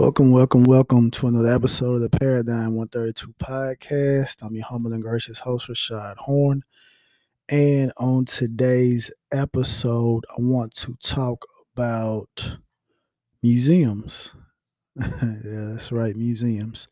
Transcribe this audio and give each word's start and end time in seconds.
Welcome, 0.00 0.30
welcome, 0.30 0.64
welcome 0.64 1.10
to 1.10 1.26
another 1.26 1.52
episode 1.52 1.96
of 1.96 2.00
the 2.00 2.08
Paradigm 2.08 2.74
132 2.74 3.34
podcast. 3.38 4.36
I'm 4.40 4.54
your 4.54 4.64
humble 4.64 4.94
and 4.94 5.02
gracious 5.02 5.40
host, 5.40 5.68
Rashad 5.68 6.16
Horn. 6.16 6.62
And 7.50 7.92
on 7.98 8.24
today's 8.24 9.10
episode, 9.30 10.24
I 10.30 10.36
want 10.38 10.72
to 10.76 10.96
talk 11.04 11.44
about 11.74 12.56
museums. 13.42 14.34
yeah, 14.96 15.10
that's 15.74 15.92
right, 15.92 16.16
museums. 16.16 16.88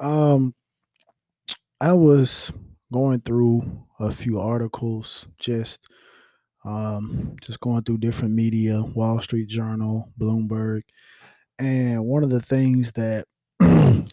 Um, 0.00 0.54
I 1.82 1.92
was 1.92 2.50
going 2.90 3.20
through 3.20 3.84
a 4.00 4.10
few 4.10 4.40
articles, 4.40 5.26
just 5.38 5.86
um, 6.64 7.36
just 7.42 7.60
going 7.60 7.82
through 7.82 7.98
different 7.98 8.32
media, 8.32 8.82
Wall 8.82 9.20
Street 9.20 9.48
Journal, 9.48 10.10
Bloomberg, 10.18 10.84
and 11.58 12.04
one 12.04 12.22
of 12.22 12.30
the 12.30 12.40
things 12.40 12.92
that, 12.92 13.26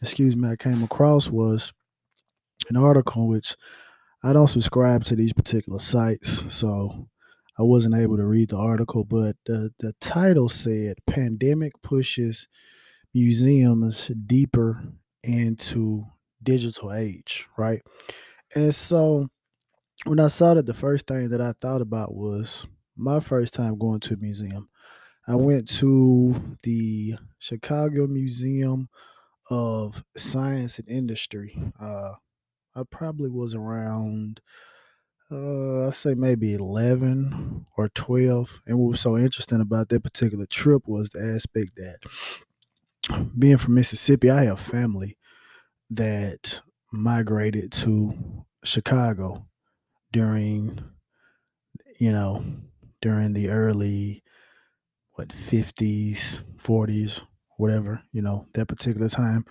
excuse 0.02 0.36
me, 0.36 0.50
I 0.50 0.56
came 0.56 0.84
across 0.84 1.30
was 1.30 1.74
an 2.70 2.78
article 2.78 3.28
which 3.28 3.56
I 4.24 4.34
don't 4.34 4.48
subscribe 4.48 5.04
to 5.06 5.16
these 5.16 5.34
particular 5.34 5.80
sites, 5.80 6.44
so 6.50 7.10
I 7.60 7.64
wasn't 7.64 7.96
able 7.96 8.18
to 8.18 8.26
read 8.26 8.50
the 8.50 8.58
article, 8.58 9.04
but 9.04 9.36
the, 9.46 9.72
the 9.80 9.94
title 10.02 10.50
said 10.50 10.98
Pandemic 11.06 11.74
Pushes 11.84 12.48
Museums 13.14 14.12
Deeper 14.26 14.84
into 15.24 16.06
Digital 16.42 16.92
Age, 16.92 17.48
right? 17.58 17.82
And 18.56 18.74
so 18.74 19.28
when 20.06 20.20
I 20.20 20.28
saw 20.28 20.54
that, 20.54 20.66
the 20.66 20.74
first 20.74 21.08
thing 21.08 21.30
that 21.30 21.42
I 21.42 21.54
thought 21.62 21.82
about 21.82 22.14
was 22.14 22.66
my 22.98 23.20
first 23.20 23.54
time 23.54 23.78
going 23.78 24.00
to 24.02 24.16
a 24.16 24.18
museum. 24.18 24.70
I 25.28 25.36
went 25.36 25.68
to 25.80 26.58
the 26.64 27.16
Chicago 27.40 28.08
Museum 28.08 28.90
of 29.50 30.04
Science 30.18 30.80
and 30.80 30.88
Industry. 30.90 31.58
Uh, 31.80 32.14
I 32.76 32.84
probably 32.90 33.30
was 33.30 33.56
around, 33.56 34.42
uh, 35.32 35.88
I 35.88 35.92
say 35.92 36.16
maybe 36.16 36.54
11 36.54 37.66
or 37.78 37.90
12. 37.90 38.62
And 38.68 38.80
what 38.80 38.92
was 38.92 39.02
so 39.02 39.18
interesting 39.18 39.62
about 39.62 39.90
that 39.90 40.04
particular 40.04 40.46
trip 40.48 40.84
was 40.88 41.10
the 41.12 41.22
aspect 41.36 41.76
that 41.78 42.00
being 43.38 43.58
from 43.58 43.76
Mississippi, 43.76 44.30
I 44.30 44.46
have 44.46 44.60
family 44.60 45.18
that 45.90 46.62
migrated 46.92 47.72
to 47.74 48.46
Chicago 48.64 49.48
during, 50.12 50.84
you 52.00 52.12
know, 52.12 52.44
during 53.02 53.34
the 53.34 53.50
early 53.50 54.24
what 55.16 55.34
50s 55.34 56.44
40s 56.58 57.24
whatever 57.58 58.04
you 58.12 58.22
know 58.22 58.48
that 58.54 58.68
particular 58.68 59.10
time. 59.10 59.46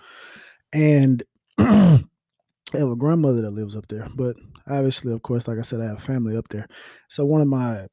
And 0.73 1.23
I 1.59 2.03
have 2.73 2.89
a 2.89 2.95
grandmother 2.95 3.41
that 3.41 3.51
lives 3.51 3.75
up 3.75 3.87
there 3.87 4.07
but 4.15 4.35
obviously 4.67 5.13
of 5.13 5.21
course 5.21 5.47
like 5.47 5.57
i 5.59 5.61
said 5.61 5.81
i 5.81 5.85
have 5.85 6.01
family 6.03 6.37
up 6.37 6.49
there. 6.49 6.67
So 7.09 7.25
one 7.25 7.41
of 7.41 7.47
my 7.47 7.87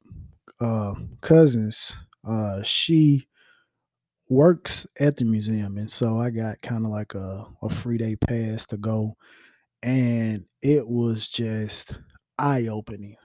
uh, 0.59 0.95
cousins 1.21 1.95
uh, 2.27 2.63
she 2.63 3.27
works 4.29 4.87
at 4.99 5.17
the 5.17 5.25
museum 5.25 5.77
and 5.77 5.91
so 5.91 6.19
i 6.19 6.29
got 6.29 6.61
kind 6.61 6.85
of 6.85 6.91
like 6.91 7.13
a, 7.13 7.45
a 7.61 7.69
free 7.69 7.97
day 7.97 8.15
pass 8.15 8.65
to 8.65 8.77
go 8.77 9.15
and 9.83 10.45
it 10.61 10.87
was 10.87 11.27
just 11.27 11.99
eye-opening. 12.39 13.15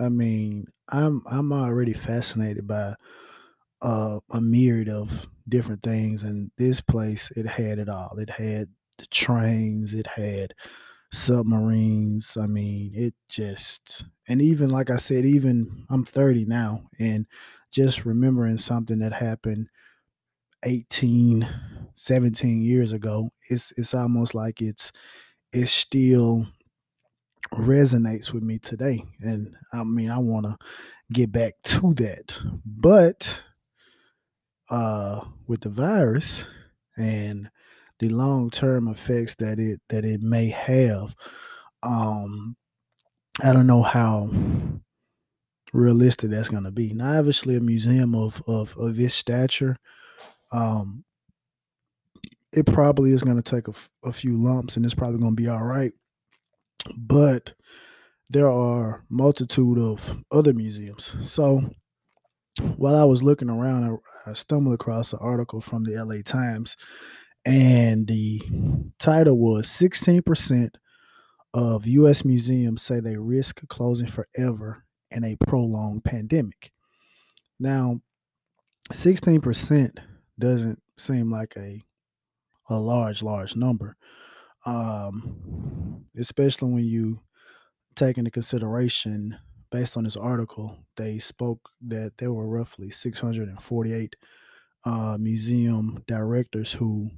I 0.00 0.08
mean 0.08 0.66
i'm 0.90 1.22
i'm 1.26 1.52
already 1.52 1.92
fascinated 1.92 2.66
by 2.66 2.94
uh, 3.82 4.20
a 4.30 4.40
myriad 4.40 4.88
of 4.88 5.28
different 5.48 5.82
things. 5.82 6.22
And 6.22 6.50
this 6.58 6.80
place, 6.80 7.30
it 7.36 7.46
had 7.46 7.78
it 7.78 7.88
all. 7.88 8.18
It 8.18 8.30
had 8.30 8.68
the 8.98 9.06
trains, 9.06 9.92
it 9.92 10.06
had 10.06 10.54
submarines. 11.12 12.36
I 12.36 12.46
mean, 12.46 12.92
it 12.94 13.14
just, 13.28 14.04
and 14.28 14.40
even 14.42 14.70
like 14.70 14.90
I 14.90 14.96
said, 14.96 15.24
even 15.24 15.86
I'm 15.90 16.04
30 16.04 16.44
now, 16.44 16.84
and 16.98 17.26
just 17.72 18.04
remembering 18.04 18.58
something 18.58 18.98
that 19.00 19.12
happened 19.14 19.68
18, 20.64 21.48
17 21.94 22.62
years 22.62 22.92
ago, 22.92 23.30
it's 23.50 23.72
it's 23.78 23.94
almost 23.94 24.34
like 24.34 24.62
it's 24.62 24.92
it 25.52 25.68
still 25.68 26.46
resonates 27.54 28.32
with 28.32 28.42
me 28.42 28.58
today. 28.58 29.04
And 29.20 29.54
I 29.72 29.84
mean, 29.84 30.10
I 30.10 30.18
want 30.18 30.46
to 30.46 30.56
get 31.12 31.32
back 31.32 31.54
to 31.64 31.94
that. 31.94 32.38
But 32.64 33.42
uh, 34.72 35.20
with 35.46 35.60
the 35.60 35.68
virus 35.68 36.46
and 36.96 37.50
the 37.98 38.08
long 38.08 38.50
term 38.50 38.88
effects 38.88 39.36
that 39.36 39.60
it 39.60 39.80
that 39.90 40.04
it 40.04 40.22
may 40.22 40.48
have. 40.48 41.14
Um, 41.82 42.56
I 43.42 43.52
don't 43.52 43.66
know 43.66 43.82
how 43.82 44.30
realistic 45.74 46.30
that's 46.30 46.48
going 46.48 46.64
to 46.64 46.70
be. 46.70 46.94
Now, 46.94 47.18
obviously, 47.18 47.54
a 47.54 47.60
museum 47.60 48.14
of 48.14 48.42
of 48.46 48.74
of 48.78 48.96
this 48.96 49.14
stature, 49.14 49.76
um, 50.52 51.04
it 52.52 52.64
probably 52.64 53.12
is 53.12 53.22
going 53.22 53.40
to 53.40 53.42
take 53.42 53.68
a, 53.68 53.74
a 54.08 54.12
few 54.12 54.42
lumps, 54.42 54.76
and 54.76 54.86
it's 54.86 54.94
probably 54.94 55.20
going 55.20 55.36
to 55.36 55.42
be 55.42 55.48
all 55.48 55.64
right. 55.64 55.92
But 56.96 57.52
there 58.30 58.50
are 58.50 59.04
multitude 59.10 59.78
of 59.78 60.16
other 60.32 60.54
museums. 60.54 61.14
So 61.24 61.70
while 62.76 62.96
I 62.96 63.04
was 63.04 63.22
looking 63.22 63.50
around, 63.50 63.98
I, 64.26 64.30
I 64.30 64.34
stumbled 64.34 64.74
across 64.74 65.12
an 65.12 65.18
article 65.22 65.60
from 65.60 65.84
the 65.84 66.02
LA 66.02 66.22
Times, 66.24 66.76
and 67.44 68.06
the 68.06 68.42
title 68.98 69.38
was 69.38 69.66
16% 69.66 70.70
of 71.54 71.86
U.S. 71.86 72.24
museums 72.24 72.82
say 72.82 73.00
they 73.00 73.16
risk 73.16 73.66
closing 73.68 74.06
forever 74.06 74.84
in 75.10 75.24
a 75.24 75.36
prolonged 75.36 76.04
pandemic. 76.04 76.72
Now, 77.58 78.00
16% 78.92 79.98
doesn't 80.38 80.82
seem 80.96 81.30
like 81.30 81.54
a 81.56 81.82
a 82.68 82.78
large, 82.78 83.22
large 83.22 83.56
number, 83.56 83.96
um, 84.64 86.06
especially 86.16 86.72
when 86.72 86.84
you 86.84 87.20
take 87.96 88.16
into 88.18 88.30
consideration 88.30 89.36
based 89.72 89.96
on 89.96 90.04
this 90.04 90.16
article, 90.16 90.76
they 90.96 91.18
spoke 91.18 91.70
that 91.80 92.12
there 92.18 92.32
were 92.32 92.46
roughly 92.46 92.90
648 92.90 94.14
uh, 94.84 95.16
museum 95.18 96.04
directors 96.06 96.72
who 96.72 97.10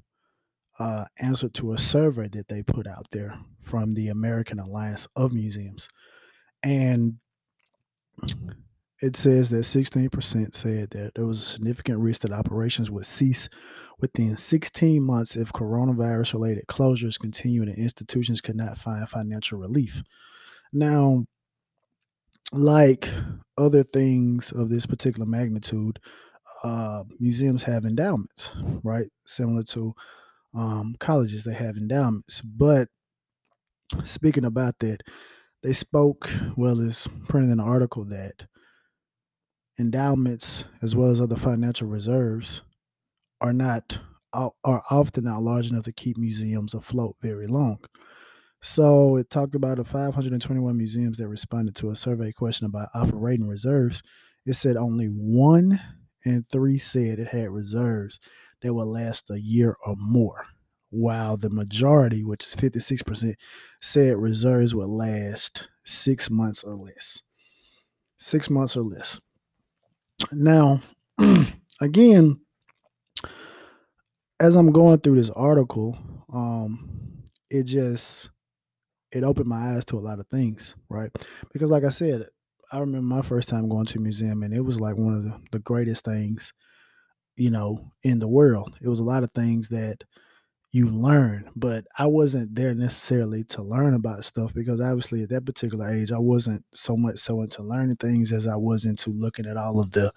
uh, 0.78 1.04
answered 1.19 1.53
to 1.54 1.72
a 1.72 1.78
survey 1.78 2.28
that 2.28 2.48
they 2.48 2.62
put 2.62 2.87
out 2.87 3.06
there 3.10 3.38
from 3.60 3.94
the 3.94 4.09
American 4.09 4.59
Alliance 4.59 5.06
of 5.16 5.32
Museums. 5.32 5.88
And 6.62 7.16
it 9.03 9.16
says 9.16 9.50
that 9.50 9.64
16% 9.64 10.54
said 10.54 10.91
that 10.91 11.12
there 11.14 11.26
was 11.26 11.41
a 11.41 11.44
significant 11.44 11.98
risk 11.98 12.22
that 12.22 12.32
operations 12.32 12.91
would 12.91 13.06
cease 13.06 13.48
within 13.98 14.37
16 14.37 15.03
months 15.03 15.37
if 15.37 15.53
coronavirus 15.53 16.34
related 16.34 16.66
closures 16.69 17.19
continue 17.19 17.62
and 17.62 17.75
institutions 17.75 18.41
could 18.41 18.56
not 18.56 18.78
find 18.78 19.09
financial 19.09 19.59
relief. 19.59 20.03
Now, 20.72 21.25
like 22.54 23.09
other 23.59 23.82
things 23.82 24.53
of 24.53 24.69
this 24.69 24.87
particular 24.87 25.26
magnitude, 25.26 26.00
uh, 26.65 27.04
museums 27.20 27.65
have 27.65 27.84
endowments, 27.84 28.53
right? 28.82 29.09
Similar 29.26 29.65
to 29.65 29.94
um, 30.54 30.97
colleges, 31.00 31.44
they 31.44 31.54
have 31.54 31.76
endowments. 31.76 32.41
But 32.43 32.88
speaking 34.04 34.44
about 34.44 34.78
that, 34.81 35.00
they 35.62 35.72
spoke, 35.72 36.31
well, 36.56 36.81
as 36.81 37.09
printed 37.28 37.53
in 37.53 37.60
an 37.60 37.66
article 37.66 38.04
that 38.06 38.47
endowments, 39.78 40.64
as 40.82 40.94
well 40.94 41.10
as 41.10 41.20
other 41.20 41.37
financial 41.37 41.88
reserves, 41.88 42.62
are 43.41 43.53
not 43.53 44.00
are 44.34 44.82
often 44.90 45.25
not 45.25 45.43
large 45.43 45.70
enough 45.70 45.84
to 45.84 45.93
keep 45.93 46.19
museums 46.19 46.75
afloat 46.75 47.17
very 47.23 47.46
long. 47.46 47.79
So 48.64 49.16
it 49.16 49.28
talked 49.28 49.55
about 49.55 49.76
the 49.76 49.84
521 49.84 50.75
museums 50.75 51.19
that 51.19 51.28
responded 51.28 51.76
to 51.76 51.90
a 51.90 51.96
survey 51.96 52.32
question 52.32 52.64
about 52.64 52.88
operating 52.94 53.46
reserves. 53.46 54.02
It 54.46 54.55
said 54.55 54.78
only 54.78 55.05
one 55.05 55.78
and 56.25 56.49
three 56.50 56.78
said 56.78 57.19
it 57.19 57.28
had 57.28 57.50
reserves 57.50 58.19
that 58.62 58.72
would 58.72 58.87
last 58.87 59.31
a 59.31 59.38
year 59.38 59.76
or 59.84 59.96
more, 59.99 60.46
while 60.88 61.37
the 61.37 61.50
majority, 61.50 62.25
which 62.25 62.46
is 62.46 62.56
56%, 62.56 63.34
said 63.82 64.16
reserves 64.16 64.75
would 64.75 64.88
last 64.88 65.69
six 65.84 66.31
months 66.31 66.64
or 66.64 66.75
less. 66.75 67.20
Six 68.19 68.49
months 68.49 68.78
or 68.78 68.82
less. 68.82 69.20
Now, 70.32 70.81
again, 71.82 72.40
as 74.40 74.56
I'm 74.56 74.72
going 74.72 75.00
through 75.00 75.17
this 75.17 75.31
article, 75.31 75.99
um, 76.32 77.22
it 77.50 77.64
just 77.64 78.31
it 79.14 79.25
opened 79.25 79.46
my 79.46 79.75
eyes 79.75 79.84
to 79.87 79.96
a 79.96 80.00
lot 80.00 80.20
of 80.20 80.26
things, 80.28 80.75
right? 80.88 81.11
Because 81.52 81.70
like 81.70 81.84
I 81.84 81.90
said, 81.90 82.26
I 82.72 82.78
remember 82.81 83.14
my 83.14 83.22
first 83.22 83.49
time 83.49 83.69
going 83.69 83.87
to 83.87 83.99
a 83.99 84.02
museum 84.02 84.43
and 84.43 84.52
it 84.55 84.62
was 84.62 84.81
like 84.81 84.96
one 84.96 85.14
of 85.14 85.22
the, 85.25 85.40
the 85.52 85.58
greatest 85.61 86.05
things 86.05 86.52
you 87.37 87.50
know, 87.50 87.90
in 88.02 88.19
the 88.19 88.28
world. 88.28 88.76
It 88.81 88.88
was 88.88 89.00
a 89.00 89.05
lot 89.05 89.25
of 89.25 89.32
things 89.32 89.69
that 89.70 90.05
you 90.72 90.88
learn, 90.88 91.50
but 91.55 91.84
I 91.99 92.06
wasn't 92.06 92.55
there 92.55 92.75
necessarily 92.75 93.44
to 93.44 93.62
learn 93.62 93.94
about 93.94 94.25
stuff 94.25 94.52
because 94.52 94.81
obviously 94.81 95.22
at 95.22 95.28
that 95.31 95.46
particular 95.46 95.88
age, 95.88 96.10
I 96.10 96.19
wasn't 96.19 96.64
so 96.75 96.96
much 96.96 97.19
so 97.19 97.43
into 97.43 97.62
learning 97.62 97.96
things 97.96 98.32
as 98.32 98.46
I 98.46 98.56
was 98.56 98.84
into 98.84 99.10
looking 99.10 99.46
at 99.46 99.56
all 99.56 99.81
of 99.81 99.93
the 99.93 100.12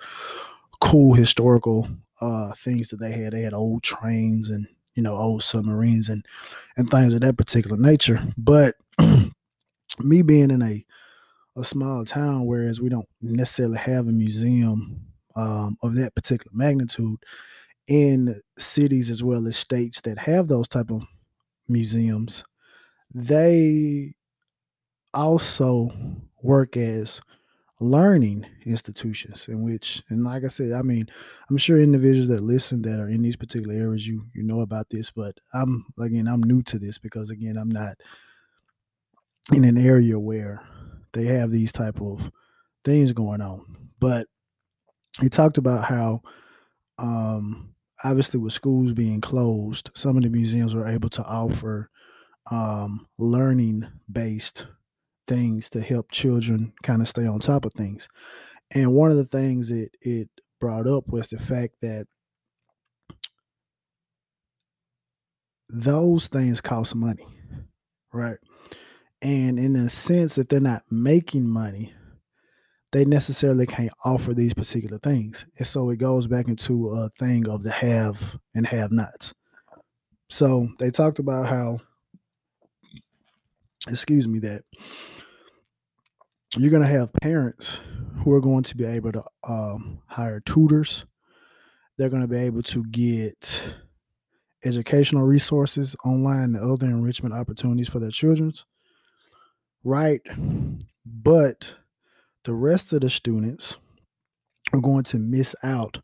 cool 0.82 1.14
historical 1.14 1.88
uh, 2.22 2.54
things 2.54 2.90
that 2.90 2.98
they 3.00 3.12
had. 3.12 3.34
They 3.34 3.42
had 3.42 3.54
old 3.54 3.84
trains 3.84 4.50
and 4.50 4.68
you 4.96 5.04
know 5.04 5.16
old 5.16 5.44
submarines 5.44 6.10
and 6.10 6.26
and 6.76 6.90
things 6.90 7.14
of 7.14 7.22
that 7.22 7.38
particular 7.38 7.78
nature. 7.78 8.20
But 8.36 8.76
me 10.00 10.22
being 10.22 10.52
in 10.52 10.62
a 10.62 10.86
a 11.58 11.64
small 11.64 12.06
town, 12.06 12.46
whereas 12.46 12.80
we 12.80 12.90
don't 12.90 13.08
necessarily 13.22 13.80
have 13.80 14.08
a 14.08 14.12
museum 14.12 15.02
um, 15.36 15.76
of 15.84 15.96
that 15.96 16.16
particular 16.16 16.52
magnitude 16.54 17.18
in 17.88 18.42
cities 18.58 19.10
as 19.10 19.24
well 19.24 19.48
as 19.48 19.58
states 19.58 20.02
that 20.02 20.20
have 20.20 20.48
those 20.48 20.68
type 20.68 20.92
of 20.92 21.04
museums, 21.70 22.44
they 23.14 24.14
also 25.14 25.90
work 26.44 26.78
as 26.78 27.22
learning 27.80 28.46
institutions 28.66 29.48
in 29.50 29.64
which 29.64 30.04
and 30.10 30.24
like 30.24 30.44
i 30.44 30.48
said 30.48 30.72
i 30.74 30.82
mean 30.82 31.06
i'm 31.50 31.58
sure 31.58 31.80
individuals 31.80 32.28
that 32.28 32.42
listen 32.44 32.82
that 32.82 33.00
are 33.00 33.10
in 33.10 33.22
these 33.22 33.36
particular 33.36 33.76
areas 33.76 34.08
you 34.08 34.26
you 34.34 34.44
know 34.44 34.62
about 34.62 34.90
this 34.90 35.12
but 35.12 35.38
i'm 35.54 35.86
again 36.00 36.28
i'm 36.28 36.42
new 36.42 36.64
to 36.64 36.80
this 36.80 36.98
because 36.98 37.30
again 37.30 37.58
i'm 37.58 37.70
not 37.70 37.96
in 39.54 39.64
an 39.64 39.78
area 39.78 40.20
where 40.20 40.64
they 41.14 41.26
have 41.26 41.52
these 41.52 41.72
type 41.72 42.02
of 42.02 42.32
things 42.86 43.12
going 43.14 43.42
on 43.42 43.66
but 44.00 44.28
he 45.22 45.30
talked 45.30 45.58
about 45.58 45.86
how 45.86 46.22
um 47.00 47.74
obviously 48.04 48.40
with 48.40 48.54
schools 48.54 48.94
being 48.94 49.22
closed 49.22 49.90
some 49.96 50.18
of 50.18 50.24
the 50.24 50.30
museums 50.30 50.76
were 50.76 50.88
able 50.88 51.10
to 51.10 51.24
offer 51.26 51.90
um 52.52 53.08
learning 53.20 53.88
based 54.12 54.68
things 55.28 55.70
to 55.70 55.82
help 55.82 56.12
children 56.12 56.74
kind 56.84 57.02
of 57.02 57.08
stay 57.08 57.28
on 57.28 57.40
top 57.40 57.66
of 57.66 57.74
things. 57.74 58.10
And 58.76 58.94
one 58.94 59.12
of 59.12 59.18
the 59.18 59.26
things 59.26 59.72
it 59.72 59.92
it 60.02 60.30
brought 60.60 60.88
up 60.88 61.08
was 61.08 61.28
the 61.30 61.40
fact 61.40 61.76
that 61.82 62.08
those 65.70 66.28
things 66.28 66.62
cost 66.62 66.96
money, 66.96 67.28
right? 68.14 68.38
And 69.22 69.58
in 69.58 69.76
a 69.76 69.90
sense, 69.90 70.38
if 70.38 70.48
they're 70.48 70.60
not 70.60 70.84
making 70.92 71.48
money, 71.48 71.94
they 72.92 73.04
necessarily 73.04 73.66
can't 73.66 73.92
offer 74.06 74.34
these 74.34 74.54
particular 74.54 74.98
things. 75.00 75.46
And 75.58 75.68
so 75.68 75.90
it 75.90 75.98
goes 75.98 76.28
back 76.28 76.48
into 76.48 76.90
a 76.90 77.10
thing 77.20 77.48
of 77.50 77.64
the 77.64 77.72
have 77.72 78.38
and 78.54 78.68
have 78.68 78.92
nots. 78.92 79.34
So 80.30 80.70
they 80.80 80.92
talked 80.92 81.20
about 81.20 81.48
how, 81.48 81.80
excuse 83.88 84.28
me, 84.28 84.40
that 84.40 84.64
you're 86.58 86.72
going 86.72 86.84
to 86.84 86.88
have 86.88 87.14
parents 87.14 87.82
who 88.24 88.34
are 88.34 88.42
going 88.42 88.64
to 88.64 88.78
be 88.78 88.86
able 88.86 89.12
to 89.12 89.24
um, 89.48 90.00
hire 90.08 90.40
tutors. 90.40 91.06
They're 91.98 92.10
going 92.10 92.22
to 92.22 92.28
be 92.28 92.38
able 92.38 92.64
to 92.64 92.84
get 92.86 93.64
educational 94.64 95.24
resources 95.24 95.96
online 96.04 96.56
and 96.56 96.58
other 96.58 96.88
enrichment 96.88 97.34
opportunities 97.34 97.90
for 97.90 98.00
their 98.00 98.12
children. 98.12 98.54
Right. 99.88 100.22
But 101.06 101.76
the 102.44 102.54
rest 102.54 102.92
of 102.92 103.02
the 103.02 103.10
students 103.10 103.78
are 104.74 104.82
going 104.82 105.04
to 105.06 105.18
miss 105.18 105.56
out 105.64 106.02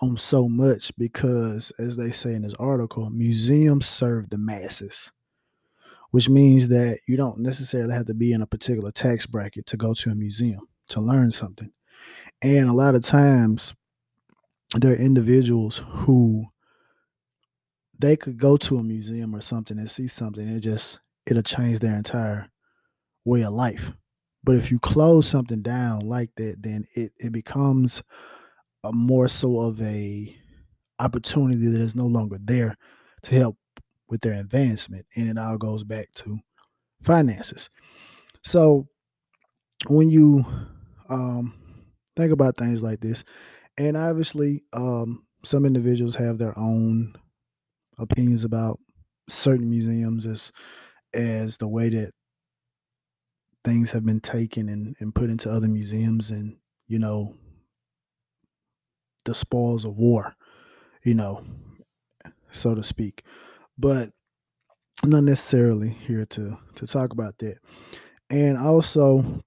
on 0.00 0.16
so 0.16 0.48
much 0.48 0.90
because, 0.98 1.70
as 1.78 1.96
they 1.96 2.10
say 2.10 2.34
in 2.34 2.42
this 2.42 2.54
article, 2.54 3.10
museums 3.10 3.86
serve 3.86 4.30
the 4.30 4.38
masses 4.38 5.12
which 6.12 6.28
means 6.28 6.68
that 6.68 6.98
you 7.08 7.16
don't 7.16 7.38
necessarily 7.38 7.94
have 7.94 8.06
to 8.06 8.14
be 8.14 8.32
in 8.32 8.42
a 8.42 8.46
particular 8.46 8.92
tax 8.92 9.26
bracket 9.26 9.66
to 9.66 9.78
go 9.78 9.94
to 9.94 10.10
a 10.10 10.14
museum 10.14 10.60
to 10.86 11.00
learn 11.00 11.30
something. 11.30 11.72
And 12.42 12.68
a 12.68 12.74
lot 12.74 12.94
of 12.94 13.02
times, 13.02 13.74
there 14.76 14.92
are 14.92 14.96
individuals 14.96 15.82
who 15.86 16.44
they 17.98 18.14
could 18.16 18.36
go 18.36 18.58
to 18.58 18.76
a 18.76 18.82
museum 18.82 19.34
or 19.34 19.40
something 19.40 19.78
and 19.78 19.90
see 19.90 20.06
something, 20.06 20.46
and 20.46 20.58
it 20.58 20.60
just 20.60 21.00
it'll 21.26 21.42
change 21.42 21.78
their 21.78 21.96
entire 21.96 22.51
way 23.24 23.42
of 23.42 23.52
life. 23.52 23.92
But 24.44 24.56
if 24.56 24.70
you 24.70 24.78
close 24.78 25.28
something 25.28 25.62
down 25.62 26.00
like 26.00 26.30
that, 26.36 26.62
then 26.62 26.84
it, 26.94 27.12
it 27.18 27.32
becomes 27.32 28.02
a 28.84 28.92
more 28.92 29.28
so 29.28 29.60
of 29.60 29.80
a 29.80 30.36
opportunity 30.98 31.68
that 31.68 31.80
is 31.80 31.94
no 31.94 32.06
longer 32.06 32.38
there 32.40 32.76
to 33.22 33.34
help 33.34 33.56
with 34.08 34.20
their 34.20 34.34
advancement. 34.34 35.06
And 35.16 35.28
it 35.28 35.38
all 35.38 35.58
goes 35.58 35.84
back 35.84 36.12
to 36.14 36.40
finances. 37.02 37.70
So 38.42 38.88
when 39.86 40.10
you 40.10 40.44
um, 41.08 41.54
think 42.16 42.32
about 42.32 42.56
things 42.56 42.82
like 42.82 43.00
this, 43.00 43.24
and 43.78 43.96
obviously 43.96 44.64
um, 44.72 45.24
some 45.44 45.64
individuals 45.64 46.16
have 46.16 46.38
their 46.38 46.56
own 46.58 47.14
opinions 47.98 48.44
about 48.44 48.78
certain 49.28 49.70
museums 49.70 50.26
as 50.26 50.52
as 51.14 51.58
the 51.58 51.68
way 51.68 51.88
that 51.90 52.12
things 53.64 53.92
have 53.92 54.04
been 54.04 54.20
taken 54.20 54.68
and, 54.68 54.96
and 54.98 55.14
put 55.14 55.30
into 55.30 55.50
other 55.50 55.68
museums 55.68 56.30
and 56.30 56.56
you 56.86 56.98
know 56.98 57.34
the 59.24 59.34
spoils 59.34 59.84
of 59.84 59.96
war 59.96 60.34
you 61.04 61.14
know 61.14 61.44
so 62.50 62.74
to 62.74 62.82
speak 62.82 63.22
but 63.78 64.10
I'm 65.02 65.10
not 65.10 65.24
necessarily 65.24 65.90
here 65.90 66.24
to 66.26 66.58
to 66.76 66.86
talk 66.86 67.12
about 67.12 67.38
that. 67.38 67.56
And 68.30 68.56
also 68.56 69.40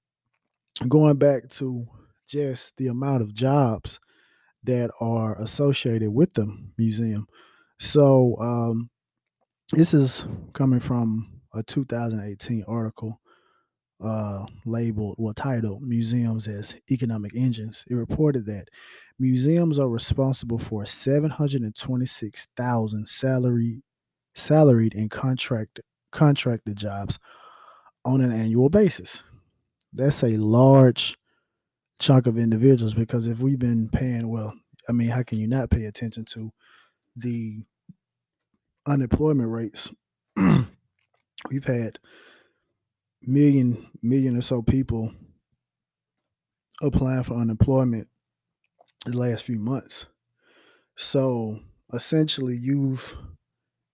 going 0.87 1.15
back 1.15 1.49
to 1.51 1.87
just 2.27 2.75
the 2.75 2.87
amount 2.87 3.21
of 3.21 3.33
jobs 3.33 3.99
that 4.63 4.91
are 4.99 5.39
associated 5.41 6.11
with 6.11 6.33
the 6.33 6.53
museum. 6.77 7.27
So 7.79 8.35
um, 8.41 8.89
this 9.71 9.93
is 9.93 10.27
coming 10.51 10.81
from 10.81 11.41
a 11.53 11.63
2018 11.63 12.65
article 12.67 13.21
uh, 14.03 14.45
labeled, 14.65 15.15
well, 15.17 15.33
titled 15.33 15.81
Museums 15.81 16.47
as 16.47 16.75
Economic 16.91 17.35
Engines. 17.35 17.83
It 17.89 17.95
reported 17.95 18.45
that 18.45 18.67
museums 19.19 19.79
are 19.79 19.89
responsible 19.89 20.59
for 20.59 20.85
726,000 20.85 23.07
salary 23.07 23.81
salaried 24.37 24.93
and 24.95 25.09
contract 25.09 25.79
contracted 26.11 26.75
jobs 26.77 27.17
on 28.03 28.21
an 28.21 28.31
annual 28.31 28.69
basis. 28.69 29.23
That's 29.93 30.23
a 30.23 30.37
large 30.37 31.17
chunk 31.99 32.27
of 32.27 32.37
individuals 32.37 32.93
because 32.93 33.27
if 33.27 33.39
we've 33.39 33.59
been 33.59 33.89
paying 33.89 34.29
well, 34.29 34.53
I 34.87 34.91
mean, 34.91 35.09
how 35.09 35.23
can 35.23 35.39
you 35.39 35.47
not 35.47 35.69
pay 35.69 35.85
attention 35.85 36.25
to 36.25 36.51
the 37.15 37.63
unemployment 38.85 39.49
rates? 39.49 39.91
we've 40.37 41.65
had 41.65 41.99
million 43.27 43.87
million 44.01 44.37
or 44.37 44.41
so 44.41 44.61
people 44.61 45.11
applying 46.81 47.23
for 47.23 47.35
unemployment 47.35 48.07
the 49.05 49.17
last 49.17 49.43
few 49.43 49.59
months. 49.59 50.05
So 50.95 51.59
essentially 51.93 52.57
you've 52.57 53.15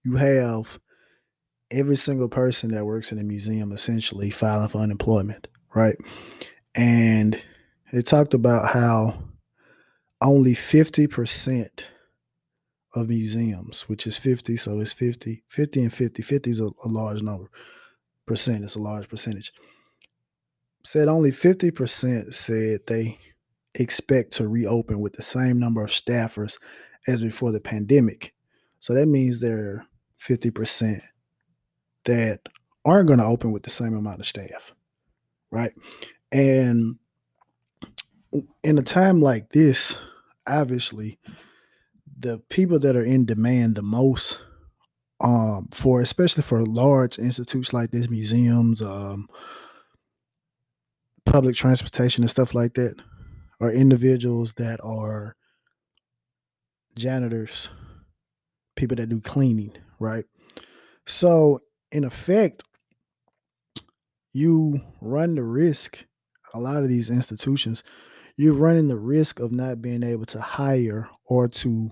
you 0.04 0.16
have 0.16 0.80
every 1.70 1.96
single 1.96 2.28
person 2.28 2.72
that 2.72 2.86
works 2.86 3.12
in 3.12 3.20
a 3.20 3.24
museum 3.24 3.72
essentially 3.72 4.30
filing 4.30 4.68
for 4.68 4.80
unemployment, 4.80 5.48
right? 5.74 5.96
And 6.76 7.42
it 7.92 8.06
talked 8.06 8.34
about 8.34 8.74
how 8.74 9.24
only 10.22 10.54
50% 10.54 11.84
of 12.96 13.10
museums, 13.10 13.84
which 13.84 14.06
is 14.06 14.18
50, 14.18 14.58
so 14.58 14.80
it's 14.80 14.94
50, 14.94 15.44
50 15.48 15.82
and 15.82 15.94
50, 15.94 16.22
50 16.22 16.50
is 16.50 16.60
a, 16.60 16.66
a 16.66 16.88
large 16.88 17.22
number, 17.22 17.50
percent 18.32 18.64
is 18.64 18.76
a 18.76 18.80
large 18.82 19.10
percentage. 19.10 19.52
Said 20.86 21.10
only 21.10 21.32
50% 21.32 22.34
said 22.34 22.80
they 22.88 23.20
expect 23.76 24.32
to 24.34 24.48
reopen 24.48 25.02
with 25.02 25.14
the 25.14 25.22
same 25.22 25.60
number 25.60 25.84
of 25.84 25.90
staffers 25.90 26.58
as 27.08 27.22
before 27.22 27.52
the 27.52 27.60
pandemic. 27.60 28.34
So 28.80 28.94
that 28.94 29.08
means 29.08 29.42
there 29.42 29.60
are 29.60 29.86
50% 30.26 31.02
that 32.06 32.40
aren't 32.86 33.08
going 33.08 33.20
to 33.20 33.26
open 33.26 33.52
with 33.52 33.64
the 33.64 33.70
same 33.70 33.96
amount 33.96 34.22
of 34.22 34.26
staff, 34.26 34.74
right? 35.52 35.74
And 36.32 36.96
in 38.64 38.78
a 38.78 38.82
time 38.82 39.20
like 39.20 39.52
this, 39.52 39.98
obviously, 40.48 41.20
the 42.18 42.40
people 42.50 42.80
that 42.80 42.96
are 42.96 43.04
in 43.04 43.26
demand 43.26 43.76
the 43.76 43.82
most 43.82 44.40
um, 45.22 45.68
for 45.72 46.02
especially 46.02 46.44
for 46.44 46.66
large 46.66 47.20
institutes 47.20 47.74
like 47.74 47.92
this, 47.92 48.10
museums, 48.10 48.82
um, 48.82 49.28
public 51.26 51.56
transportation, 51.56 52.24
and 52.24 52.32
stuff 52.32 52.56
like 52.56 52.74
that, 52.74 52.96
are 53.60 53.72
individuals 53.72 54.54
that 54.56 54.80
are 54.84 55.36
janitors, 56.96 57.70
people 58.76 58.96
that 58.98 59.10
do 59.10 59.22
cleaning, 59.22 59.74
right? 60.00 60.26
So, 61.06 61.60
in 61.92 62.04
effect, 62.04 62.64
you 64.34 64.82
run 65.02 65.36
the 65.36 65.44
risk, 65.44 66.06
a 66.54 66.60
lot 66.60 66.84
of 66.84 66.90
these 66.90 67.10
institutions, 67.10 67.84
you're 68.38 68.54
running 68.54 68.88
the 68.88 68.98
risk 68.98 69.40
of 69.40 69.52
not 69.52 69.82
being 69.82 70.04
able 70.04 70.26
to 70.26 70.42
hire 70.42 71.10
or 71.26 71.48
to 71.48 71.92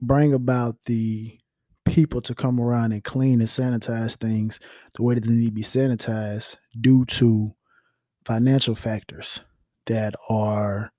bring 0.00 0.34
about 0.34 0.76
the 0.86 1.38
people 1.86 2.20
to 2.22 2.34
come 2.34 2.60
around 2.60 2.92
and 2.92 3.04
clean 3.04 3.40
and 3.40 3.48
sanitize 3.48 4.16
things 4.16 4.60
the 4.94 5.02
way 5.02 5.14
that 5.14 5.24
they 5.24 5.32
need 5.32 5.46
to 5.46 5.52
be 5.52 5.62
sanitized 5.62 6.56
due 6.80 7.04
to 7.06 7.54
financial 8.24 8.74
factors 8.74 9.40
that 9.86 10.14
are 10.28 10.92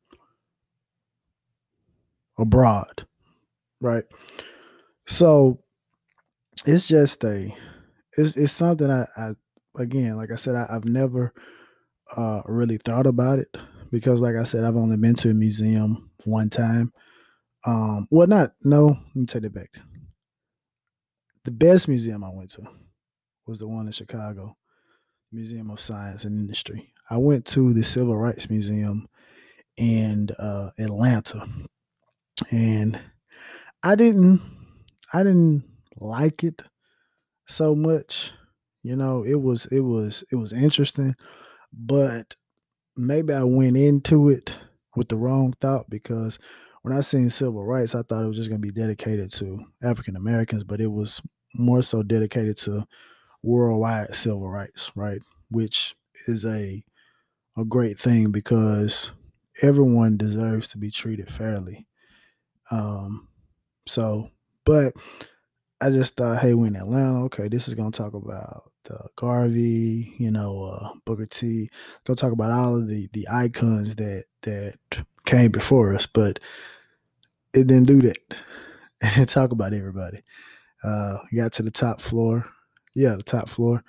abroad, 2.38 3.06
right? 3.82 4.06
So 5.08 5.60
it's 6.66 6.88
just 6.88 7.24
a 7.24 7.54
it's 8.18 8.36
it's 8.36 8.54
something 8.54 8.90
I, 8.90 9.06
I 9.16 9.34
again, 9.78 10.18
like 10.18 10.32
I 10.32 10.36
said, 10.36 10.56
I, 10.56 10.72
have 10.72 10.86
never 10.86 11.34
uh, 12.16 12.42
really 12.46 12.78
thought 12.78 13.06
about 13.06 13.40
it 13.40 13.56
because, 13.92 14.22
like 14.22 14.36
I 14.36 14.44
said, 14.44 14.64
I've 14.64 14.76
only 14.76 14.98
been 14.98 15.16
to 15.16 15.30
a 15.30 15.34
museum 15.34 16.10
one 16.26 16.50
time. 16.50 16.92
Um, 17.66 18.08
well, 18.12 18.28
not 18.28 18.54
no. 18.64 18.86
Let 18.88 19.16
me 19.16 19.26
take 19.26 19.44
it 19.44 19.54
back. 19.54 19.80
The 21.48 21.52
best 21.52 21.88
museum 21.88 22.26
I 22.26 22.30
went 22.30 22.50
to 22.52 22.68
was 23.46 23.60
the 23.60 23.70
one 23.70 23.86
in 23.86 23.94
Chicago, 23.94 24.58
Museum 25.32 25.72
of 25.72 25.80
Science 25.80 26.26
and 26.26 26.38
Industry. 26.38 26.94
I 27.10 27.16
went 27.16 27.46
to 27.46 27.74
the 27.74 27.86
Civil 27.86 28.18
Rights 28.18 28.50
Museum 28.50 29.08
in 29.78 30.28
uh, 30.38 30.72
Atlanta, 30.78 31.48
and 32.52 33.00
I 33.82 33.96
didn't, 33.96 34.42
I 35.14 35.24
didn't 35.24 35.64
like 35.96 36.44
it 36.44 36.64
so 37.48 37.74
much. 37.76 38.34
You 38.84 38.98
know, 38.98 39.24
it 39.24 39.40
was 39.42 39.68
it 39.68 39.80
was 39.80 40.26
it 40.30 40.36
was 40.36 40.52
interesting, 40.52 41.16
but 41.72 42.36
maybe 42.98 43.32
I 43.34 43.44
went 43.44 43.78
into 43.78 44.28
it 44.28 44.60
with 44.98 45.08
the 45.08 45.16
wrong 45.16 45.54
thought 45.62 45.90
because 45.90 46.40
when 46.82 46.94
I 46.94 47.00
seen 47.00 47.30
civil 47.30 47.64
rights, 47.64 47.96
I 47.96 48.02
thought 48.02 48.26
it 48.26 48.28
was 48.28 48.36
just 48.36 48.50
going 48.50 48.62
to 48.62 48.68
be 48.68 48.78
dedicated 48.78 49.32
to 49.36 49.64
African 49.82 50.18
Americans, 50.18 50.66
but 50.66 50.82
it 50.82 50.92
was 50.92 51.22
more 51.58 51.82
so 51.82 52.04
dedicated 52.04 52.58
to 52.58 52.86
worldwide 53.44 54.16
civil 54.16 54.50
rights, 54.50 54.92
right? 54.96 55.22
Which 55.50 55.96
is 56.28 56.46
a 56.46 56.84
a 57.58 57.66
great 57.66 58.00
thing 58.00 58.32
because 58.32 59.12
everyone 59.64 60.18
deserves 60.18 60.68
to 60.70 60.78
be 60.78 60.92
treated 60.92 61.32
fairly. 61.32 61.88
Um, 62.72 63.28
so, 63.88 64.30
but 64.66 64.94
I 65.80 65.92
just 65.92 66.16
thought, 66.16 66.40
hey, 66.40 66.54
we're 66.54 66.68
in 66.68 66.76
Atlanta. 66.76 67.24
Okay, 67.26 67.48
this 67.48 67.68
is 67.68 67.74
gonna 67.76 67.92
talk 67.92 68.14
about 68.14 68.72
uh, 68.90 69.08
Garvey, 69.16 70.16
you 70.18 70.32
know, 70.32 70.64
uh, 70.66 70.90
Booker 71.06 71.26
T. 71.28 71.70
Go 72.06 72.16
talk 72.16 72.32
about 72.32 72.52
all 72.52 72.78
of 72.78 72.88
the 72.88 73.08
the 73.14 73.28
icons 73.30 73.96
that 73.98 74.26
that 74.44 74.76
came 75.26 75.52
before 75.52 75.94
us, 75.94 76.06
but 76.06 76.40
it 77.54 77.68
didn't 77.68 77.86
do 77.88 78.02
that. 78.02 78.18
It 79.00 79.30
talk 79.30 79.52
about 79.52 79.76
everybody. 79.76 80.24
Uh, 80.84 81.18
got 81.36 81.52
to 81.54 81.64
the 81.64 81.72
top 81.72 82.02
floor. 82.02 82.46
Yeah, 82.96 83.16
the 83.16 83.24
top 83.24 83.50
floor. 83.50 83.84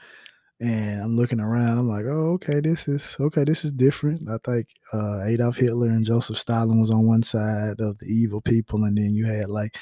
And 0.60 1.00
I'm 1.00 1.16
looking 1.16 1.40
around. 1.40 1.78
I'm 1.78 1.88
like, 1.88 2.04
oh, 2.06 2.32
okay, 2.34 2.60
this 2.60 2.88
is 2.88 3.16
okay. 3.20 3.44
This 3.44 3.64
is 3.64 3.70
different. 3.70 4.28
I 4.28 4.38
think 4.44 4.66
uh, 4.92 5.24
Adolf 5.24 5.56
Hitler 5.56 5.86
and 5.86 6.04
Joseph 6.04 6.36
Stalin 6.36 6.80
was 6.80 6.90
on 6.90 7.06
one 7.06 7.22
side 7.22 7.80
of 7.80 7.98
the 7.98 8.06
evil 8.06 8.40
people, 8.40 8.84
and 8.84 8.98
then 8.98 9.14
you 9.14 9.26
had 9.26 9.50
like 9.50 9.76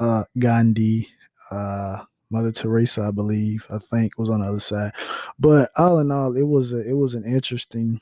uh, 0.00 0.24
Gandhi, 0.38 1.08
uh, 1.50 2.04
Mother 2.30 2.52
Teresa, 2.52 3.02
I 3.02 3.10
believe, 3.10 3.66
I 3.70 3.78
think 3.78 4.18
was 4.18 4.30
on 4.30 4.40
the 4.40 4.48
other 4.48 4.60
side. 4.60 4.92
But 5.38 5.70
all 5.76 5.98
in 5.98 6.10
all, 6.10 6.36
it 6.36 6.46
was 6.46 6.72
a, 6.72 6.88
it 6.88 6.94
was 6.94 7.14
an 7.14 7.24
interesting 7.24 8.00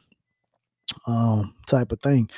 um, 1.08 1.54
type 1.66 1.90
of 1.90 2.00
thing, 2.00 2.30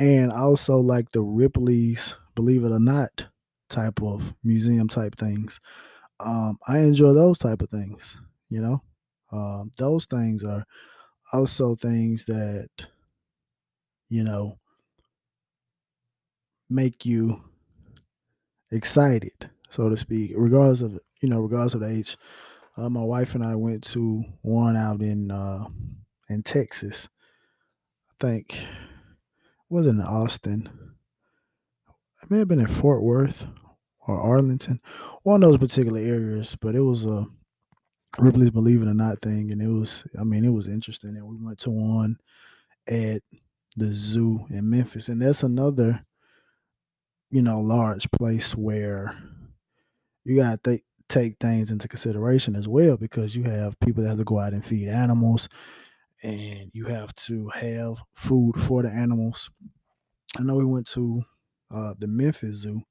and 0.00 0.32
also 0.32 0.78
like 0.78 1.12
the 1.12 1.22
Ripley's, 1.22 2.16
believe 2.34 2.64
it 2.64 2.72
or 2.72 2.80
not, 2.80 3.26
type 3.72 4.02
of 4.02 4.34
museum 4.44 4.88
type 4.88 5.16
things. 5.16 5.60
Um, 6.20 6.58
I 6.68 6.78
enjoy 6.78 7.12
those 7.12 7.38
type 7.38 7.62
of 7.62 7.70
things. 7.70 8.16
You 8.48 8.60
know, 8.60 8.82
um, 9.32 9.72
those 9.78 10.06
things 10.06 10.44
are 10.44 10.64
also 11.32 11.74
things 11.74 12.26
that 12.26 12.68
you 14.08 14.22
know 14.22 14.58
make 16.68 17.04
you 17.04 17.42
excited 18.70 19.50
so 19.72 19.88
to 19.88 19.96
speak, 19.96 20.32
regardless 20.36 20.82
of 20.82 21.00
you 21.22 21.28
know, 21.28 21.40
regardless 21.40 21.74
of 21.74 21.80
the 21.80 21.88
age. 21.88 22.16
Uh, 22.76 22.88
my 22.88 23.02
wife 23.02 23.34
and 23.34 23.44
I 23.44 23.54
went 23.54 23.82
to 23.84 24.24
one 24.42 24.76
out 24.76 25.00
in 25.00 25.30
uh, 25.30 25.64
in 26.28 26.42
Texas. 26.42 27.08
I 28.10 28.14
think 28.26 28.54
it 28.54 28.68
was 29.70 29.86
in 29.86 30.00
Austin. 30.00 30.68
It 32.22 32.30
may 32.30 32.38
have 32.38 32.48
been 32.48 32.60
in 32.60 32.66
Fort 32.66 33.02
Worth 33.02 33.46
or 34.06 34.18
Arlington, 34.18 34.80
one 35.22 35.42
of 35.42 35.50
those 35.50 35.58
particular 35.58 36.00
areas. 36.00 36.56
But 36.60 36.74
it 36.74 36.80
was 36.80 37.04
a 37.04 37.26
Ripley's 38.18 38.50
Believe 38.50 38.82
It 38.82 38.88
or 38.88 38.94
Not 38.94 39.20
thing, 39.22 39.52
and 39.52 39.62
it 39.62 39.68
was, 39.68 40.04
I 40.18 40.24
mean, 40.24 40.44
it 40.44 40.50
was 40.50 40.68
interesting. 40.68 41.16
And 41.16 41.26
we 41.26 41.36
went 41.36 41.58
to 41.60 41.70
one 41.70 42.18
at 42.88 43.22
the 43.76 43.92
zoo 43.92 44.46
in 44.50 44.68
Memphis, 44.68 45.08
and 45.08 45.22
that's 45.22 45.42
another, 45.42 46.04
you 47.30 47.42
know, 47.42 47.60
large 47.60 48.10
place 48.10 48.54
where 48.54 49.16
you 50.24 50.36
got 50.36 50.62
to 50.64 50.70
th- 50.70 50.84
take 51.08 51.36
things 51.38 51.70
into 51.70 51.88
consideration 51.88 52.56
as 52.56 52.68
well 52.68 52.96
because 52.96 53.36
you 53.36 53.42
have 53.44 53.78
people 53.80 54.02
that 54.02 54.10
have 54.10 54.18
to 54.18 54.24
go 54.24 54.38
out 54.38 54.54
and 54.54 54.64
feed 54.64 54.88
animals 54.88 55.48
and 56.22 56.70
you 56.72 56.86
have 56.86 57.14
to 57.16 57.48
have 57.50 57.98
food 58.14 58.58
for 58.60 58.82
the 58.82 58.88
animals. 58.88 59.50
I 60.38 60.42
know 60.42 60.56
we 60.56 60.64
went 60.64 60.86
to 60.88 61.22
uh, 61.70 61.94
the 61.98 62.06
Memphis 62.06 62.58
Zoo 62.58 62.82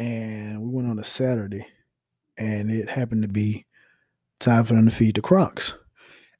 and 0.00 0.62
we 0.62 0.70
went 0.70 0.88
on 0.88 0.98
a 0.98 1.04
Saturday 1.04 1.66
and 2.38 2.70
it 2.70 2.88
happened 2.88 3.20
to 3.20 3.28
be 3.28 3.66
time 4.38 4.64
for 4.64 4.74
them 4.74 4.88
to 4.88 4.94
feed 4.94 5.14
the 5.14 5.20
crocs. 5.20 5.74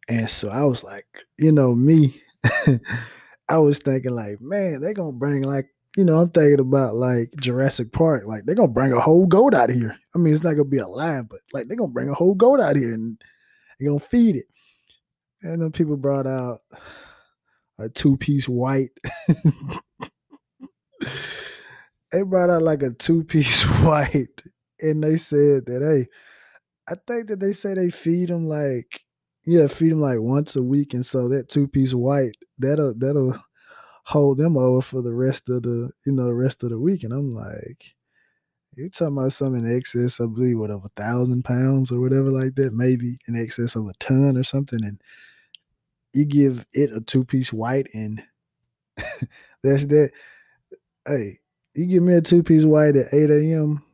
And 0.09 0.31
so 0.31 0.49
I 0.49 0.65
was 0.65 0.83
like, 0.83 1.07
you 1.39 1.53
know, 1.53 1.75
me, 1.75 2.23
I 3.49 3.59
was 3.59 3.79
thinking 3.79 4.13
like, 4.13 4.41
man, 4.41 4.81
they're 4.81 4.95
gonna 4.95 5.13
bring 5.13 5.43
like 5.43 5.67
you 5.97 6.05
know, 6.05 6.19
I'm 6.19 6.31
thinking 6.31 6.61
about 6.61 6.95
like 6.95 7.33
Jurassic 7.41 7.93
Park. 7.93 8.25
Like 8.25 8.47
they're 8.47 8.55
gonna 8.55 8.69
bring 8.69 8.93
a 8.93 9.01
whole 9.01 9.27
goat 9.27 9.53
out 9.53 9.71
here. 9.71 9.95
I 10.15 10.19
mean, 10.19 10.33
it's 10.33 10.43
not 10.43 10.53
gonna 10.53 10.65
be 10.65 10.79
alive, 10.79 11.29
but 11.29 11.41
like 11.53 11.69
they're 11.69 11.77
gonna 11.77 11.93
bring 11.93 12.09
a 12.09 12.15
whole 12.15 12.35
goat 12.35 12.61
out 12.61 12.77
here 12.77 12.95
and 12.95 13.21
they're 13.79 13.91
gonna 13.91 14.01
feed 14.01 14.37
it. 14.37 14.47
And 15.43 15.61
then 15.61 15.73
people 15.73 15.97
brought 15.97 16.27
out 16.27 16.61
a 17.79 17.91
two-piece 17.91 18.49
white. 18.49 18.93
they 22.13 22.23
brought 22.23 22.51
out 22.51 22.63
like 22.63 22.83
a 22.83 22.91
two-piece 22.91 23.65
white, 23.83 24.43
and 24.81 25.03
they 25.03 25.17
said 25.17 25.67
that 25.67 25.83
hey, 25.83 26.09
I 26.89 26.97
think 27.07 27.29
that 27.29 27.41
they 27.41 27.53
say 27.53 27.75
they 27.75 27.91
feed 27.91 28.29
them 28.31 28.47
like 28.47 29.05
yeah, 29.47 29.69
feed 29.69 29.93
them 29.93 30.01
like 30.01 30.19
once 30.21 30.57
a 30.57 30.63
week, 30.63 30.95
and 30.95 31.07
so 31.07 31.29
that 31.29 31.49
two-piece 31.49 31.95
white 31.95 32.37
that'll 32.59 32.95
that'll 32.97 33.39
hold 34.07 34.39
them 34.39 34.57
over 34.57 34.83
for 34.83 35.03
the 35.03 35.15
rest 35.15 35.49
of 35.49 35.63
the 35.63 35.91
you 36.07 36.13
know 36.13 36.25
the 36.27 36.35
rest 36.35 36.63
of 36.63 36.71
the 36.71 36.79
week. 36.79 37.05
And 37.05 37.13
I'm 37.13 37.33
like, 37.35 37.95
you're 38.77 38.89
talking 38.89 39.17
about 39.19 39.33
something 39.33 39.65
in 39.65 39.77
excess, 39.77 40.21
I 40.21 40.27
believe, 40.27 40.59
what 40.59 40.71
of 40.71 40.85
a 40.85 40.91
thousand 41.03 41.45
pounds 41.45 41.93
or 41.93 42.01
whatever 42.01 42.31
like 42.31 42.55
that, 42.57 42.73
maybe 42.73 43.19
in 43.29 43.37
excess 43.41 43.77
of 43.77 43.87
a 43.89 43.93
ton 44.01 44.37
or 44.37 44.45
something, 44.45 44.85
and 44.85 45.01
you 46.13 46.25
give 46.25 46.67
it 46.73 46.93
a 46.93 47.01
two 47.01 47.25
piece 47.25 47.53
white, 47.53 47.89
and 47.95 48.23
that's 49.63 49.87
that. 49.87 50.11
Hey, 51.07 51.40
you 51.75 51.87
give 51.87 52.03
me 52.03 52.15
a 52.15 52.21
two 52.21 52.43
piece 52.43 52.65
white 52.65 52.97
at 52.97 53.13
8 53.13 53.31
a.m. 53.31 53.85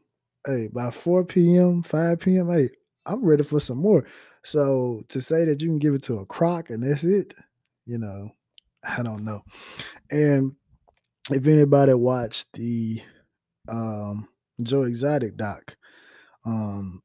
Hey, 0.46 0.68
by 0.72 0.90
4 0.90 1.24
p.m., 1.24 1.82
5 1.82 2.20
p.m., 2.20 2.50
hey, 2.50 2.68
I'm 3.04 3.24
ready 3.24 3.42
for 3.42 3.60
some 3.60 3.78
more. 3.78 4.06
So 4.44 5.02
to 5.08 5.20
say 5.20 5.44
that 5.44 5.60
you 5.60 5.68
can 5.68 5.78
give 5.78 5.94
it 5.94 6.02
to 6.04 6.18
a 6.18 6.26
croc 6.26 6.70
and 6.70 6.82
that's 6.82 7.02
it, 7.02 7.34
you 7.84 7.98
know, 7.98 8.30
I 8.84 9.02
don't 9.02 9.24
know. 9.24 9.42
And 10.10 10.52
if 11.30 11.46
anybody 11.46 11.94
watched 11.94 12.52
the 12.52 13.02
um, 13.68 14.28
Joe 14.62 14.82
Exotic 14.82 15.36
doc, 15.36 15.76
um, 16.44 17.02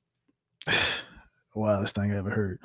wildest 1.56 1.96
thing 1.96 2.14
I 2.14 2.18
ever 2.18 2.30
heard. 2.30 2.60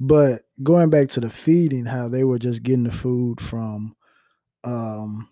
But 0.00 0.42
going 0.62 0.90
back 0.90 1.08
to 1.10 1.20
the 1.20 1.30
feeding, 1.30 1.84
how 1.84 2.08
they 2.08 2.24
were 2.24 2.38
just 2.38 2.62
getting 2.62 2.84
the 2.84 2.92
food 2.92 3.40
from 3.40 3.94
um, 4.64 5.28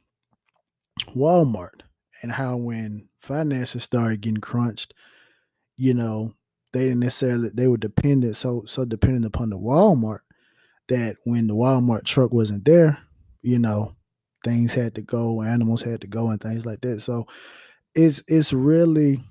Walmart, 1.16 1.80
and 2.22 2.32
how 2.32 2.56
when 2.56 3.08
finances 3.20 3.84
started 3.84 4.20
getting 4.20 4.40
crunched, 4.40 4.94
you 5.76 5.94
know, 5.94 6.34
they 6.72 6.84
didn't 6.84 7.00
necessarily 7.00 7.50
they 7.54 7.68
were 7.68 7.76
dependent 7.76 8.36
so 8.36 8.64
so 8.66 8.84
dependent 8.84 9.26
upon 9.26 9.50
the 9.50 9.58
Walmart 9.58 10.20
that 10.88 11.16
when 11.24 11.46
the 11.46 11.54
Walmart 11.54 12.04
truck 12.04 12.32
wasn't 12.32 12.64
there, 12.64 12.98
you 13.42 13.58
know, 13.58 13.96
things 14.44 14.74
had 14.74 14.94
to 14.96 15.02
go, 15.02 15.42
animals 15.42 15.82
had 15.82 16.00
to 16.02 16.06
go, 16.06 16.30
and 16.30 16.40
things 16.40 16.66
like 16.66 16.80
that. 16.82 17.00
So 17.00 17.26
it's 17.94 18.22
it's 18.28 18.52
really 18.52 19.22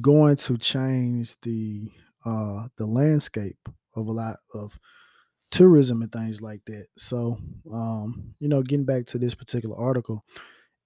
going 0.00 0.36
to 0.36 0.58
change 0.58 1.36
the 1.42 1.90
uh 2.24 2.68
the 2.76 2.86
landscape 2.86 3.68
of 3.96 4.06
a 4.06 4.12
lot 4.12 4.36
of 4.54 4.78
tourism 5.50 6.02
and 6.02 6.12
things 6.12 6.42
like 6.42 6.62
that. 6.66 6.86
So 6.98 7.38
um, 7.72 8.34
you 8.40 8.48
know, 8.48 8.62
getting 8.62 8.86
back 8.86 9.06
to 9.06 9.18
this 9.18 9.34
particular 9.34 9.76
article, 9.78 10.24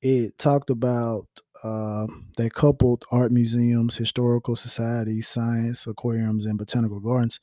it 0.03 0.37
talked 0.39 0.69
about 0.69 1.27
uh, 1.63 2.07
they 2.37 2.51
coupled 2.51 3.05
art 3.13 3.31
museums, 3.31 3.97
historical 3.97 4.57
societies, 4.57 5.29
science, 5.29 5.87
aquariums, 5.87 6.45
and 6.45 6.59
botanical 6.59 6.99
gardens. 6.99 7.39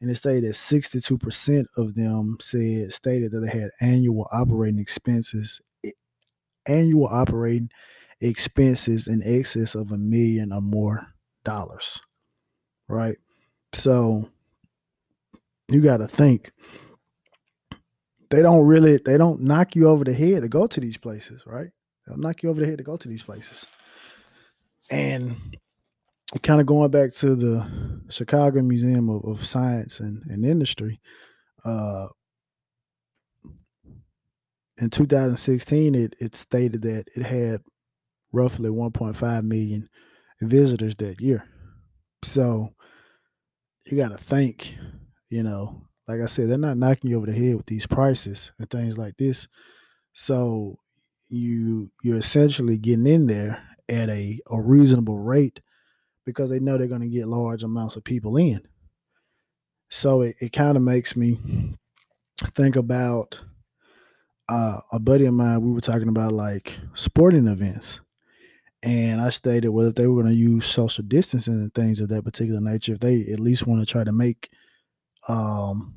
And 0.00 0.10
it 0.10 0.16
stated 0.16 0.44
that 0.44 0.54
62% 0.54 1.64
of 1.76 1.94
them 1.94 2.36
said 2.40 2.92
stated 2.92 3.30
that 3.30 3.40
they 3.40 3.58
had 3.58 3.70
annual 3.80 4.26
operating 4.32 4.80
expenses, 4.80 5.60
annual 6.66 7.06
operating 7.06 7.70
expenses 8.20 9.06
in 9.06 9.22
excess 9.24 9.76
of 9.76 9.92
a 9.92 9.98
million 9.98 10.52
or 10.52 10.60
more 10.60 11.06
dollars. 11.44 12.00
Right. 12.88 13.16
So 13.74 14.28
you 15.68 15.80
got 15.80 15.98
to 15.98 16.08
think 16.08 16.52
they 18.30 18.42
don't 18.42 18.66
really 18.66 18.98
they 19.04 19.18
don't 19.18 19.42
knock 19.42 19.76
you 19.76 19.88
over 19.88 20.04
the 20.04 20.14
head 20.14 20.42
to 20.42 20.48
go 20.48 20.66
to 20.66 20.80
these 20.80 20.96
places, 20.96 21.44
right? 21.46 21.70
They'll 22.06 22.18
knock 22.18 22.42
you 22.42 22.50
over 22.50 22.60
the 22.60 22.66
head 22.66 22.78
to 22.78 22.84
go 22.84 22.96
to 22.96 23.08
these 23.08 23.22
places. 23.22 23.66
And 24.90 25.56
kind 26.42 26.60
of 26.60 26.66
going 26.66 26.90
back 26.90 27.12
to 27.14 27.34
the 27.34 28.02
Chicago 28.08 28.62
Museum 28.62 29.08
of, 29.08 29.24
of 29.24 29.44
Science 29.44 30.00
and, 30.00 30.22
and 30.28 30.44
Industry, 30.44 31.00
uh, 31.64 32.08
in 34.78 34.90
2016, 34.90 35.94
it, 35.94 36.14
it 36.18 36.34
stated 36.34 36.82
that 36.82 37.04
it 37.14 37.22
had 37.22 37.60
roughly 38.32 38.70
1.5 38.70 39.44
million 39.44 39.88
visitors 40.40 40.96
that 40.96 41.20
year. 41.20 41.44
So 42.24 42.74
you 43.86 43.96
got 43.96 44.08
to 44.08 44.18
think, 44.18 44.76
you 45.28 45.42
know, 45.42 45.82
like 46.08 46.20
I 46.20 46.26
said, 46.26 46.48
they're 46.48 46.58
not 46.58 46.76
knocking 46.76 47.10
you 47.10 47.16
over 47.16 47.26
the 47.26 47.32
head 47.32 47.56
with 47.56 47.66
these 47.66 47.86
prices 47.86 48.50
and 48.58 48.68
things 48.68 48.98
like 48.98 49.16
this. 49.18 49.46
So 50.14 50.78
you 51.32 51.90
you're 52.02 52.18
essentially 52.18 52.76
getting 52.78 53.06
in 53.06 53.26
there 53.26 53.62
at 53.88 54.08
a, 54.10 54.38
a 54.50 54.60
reasonable 54.60 55.18
rate 55.18 55.60
because 56.24 56.50
they 56.50 56.60
know 56.60 56.78
they're 56.78 56.86
going 56.86 57.00
to 57.00 57.08
get 57.08 57.26
large 57.26 57.62
amounts 57.62 57.96
of 57.96 58.04
people 58.04 58.36
in. 58.36 58.60
So 59.88 60.22
it, 60.22 60.36
it 60.40 60.52
kind 60.52 60.76
of 60.76 60.82
makes 60.82 61.16
me 61.16 61.38
think 62.54 62.76
about 62.76 63.40
uh, 64.48 64.80
a 64.92 64.98
buddy 64.98 65.26
of 65.26 65.34
mine. 65.34 65.62
We 65.62 65.72
were 65.72 65.80
talking 65.80 66.08
about 66.08 66.32
like 66.32 66.78
sporting 66.94 67.48
events. 67.48 68.00
And 68.82 69.20
I 69.20 69.28
stated 69.28 69.68
well, 69.68 69.86
if 69.86 69.94
they 69.94 70.06
were 70.06 70.22
going 70.22 70.34
to 70.34 70.38
use 70.38 70.66
social 70.66 71.04
distancing 71.04 71.54
and 71.54 71.72
things 71.74 72.00
of 72.00 72.08
that 72.08 72.24
particular 72.24 72.60
nature, 72.60 72.92
if 72.92 73.00
they 73.00 73.22
at 73.32 73.40
least 73.40 73.66
want 73.66 73.80
to 73.80 73.86
try 73.90 74.02
to 74.04 74.12
make 74.12 74.50
um, 75.28 75.94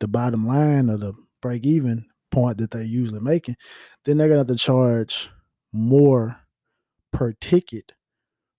the 0.00 0.08
bottom 0.08 0.46
line 0.46 0.90
or 0.90 0.98
the 0.98 1.14
break 1.40 1.64
even 1.64 2.06
point 2.34 2.58
that 2.58 2.70
they're 2.70 2.82
usually 2.82 3.20
making, 3.20 3.56
then 4.04 4.18
they're 4.18 4.28
gonna 4.28 4.40
have 4.40 4.46
to 4.48 4.56
charge 4.56 5.30
more 5.72 6.40
per 7.12 7.32
ticket 7.34 7.92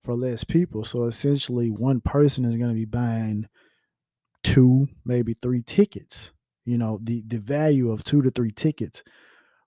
for 0.03 0.15
less 0.15 0.43
people. 0.43 0.85
So 0.85 1.05
essentially, 1.05 1.69
one 1.69 2.01
person 2.01 2.45
is 2.45 2.57
gonna 2.57 2.73
be 2.73 2.85
buying 2.85 3.47
two, 4.43 4.87
maybe 5.05 5.33
three 5.33 5.63
tickets. 5.63 6.31
You 6.65 6.77
know, 6.77 6.99
the 7.03 7.23
the 7.27 7.39
value 7.39 7.91
of 7.91 8.03
two 8.03 8.21
to 8.21 8.31
three 8.31 8.51
tickets 8.51 9.03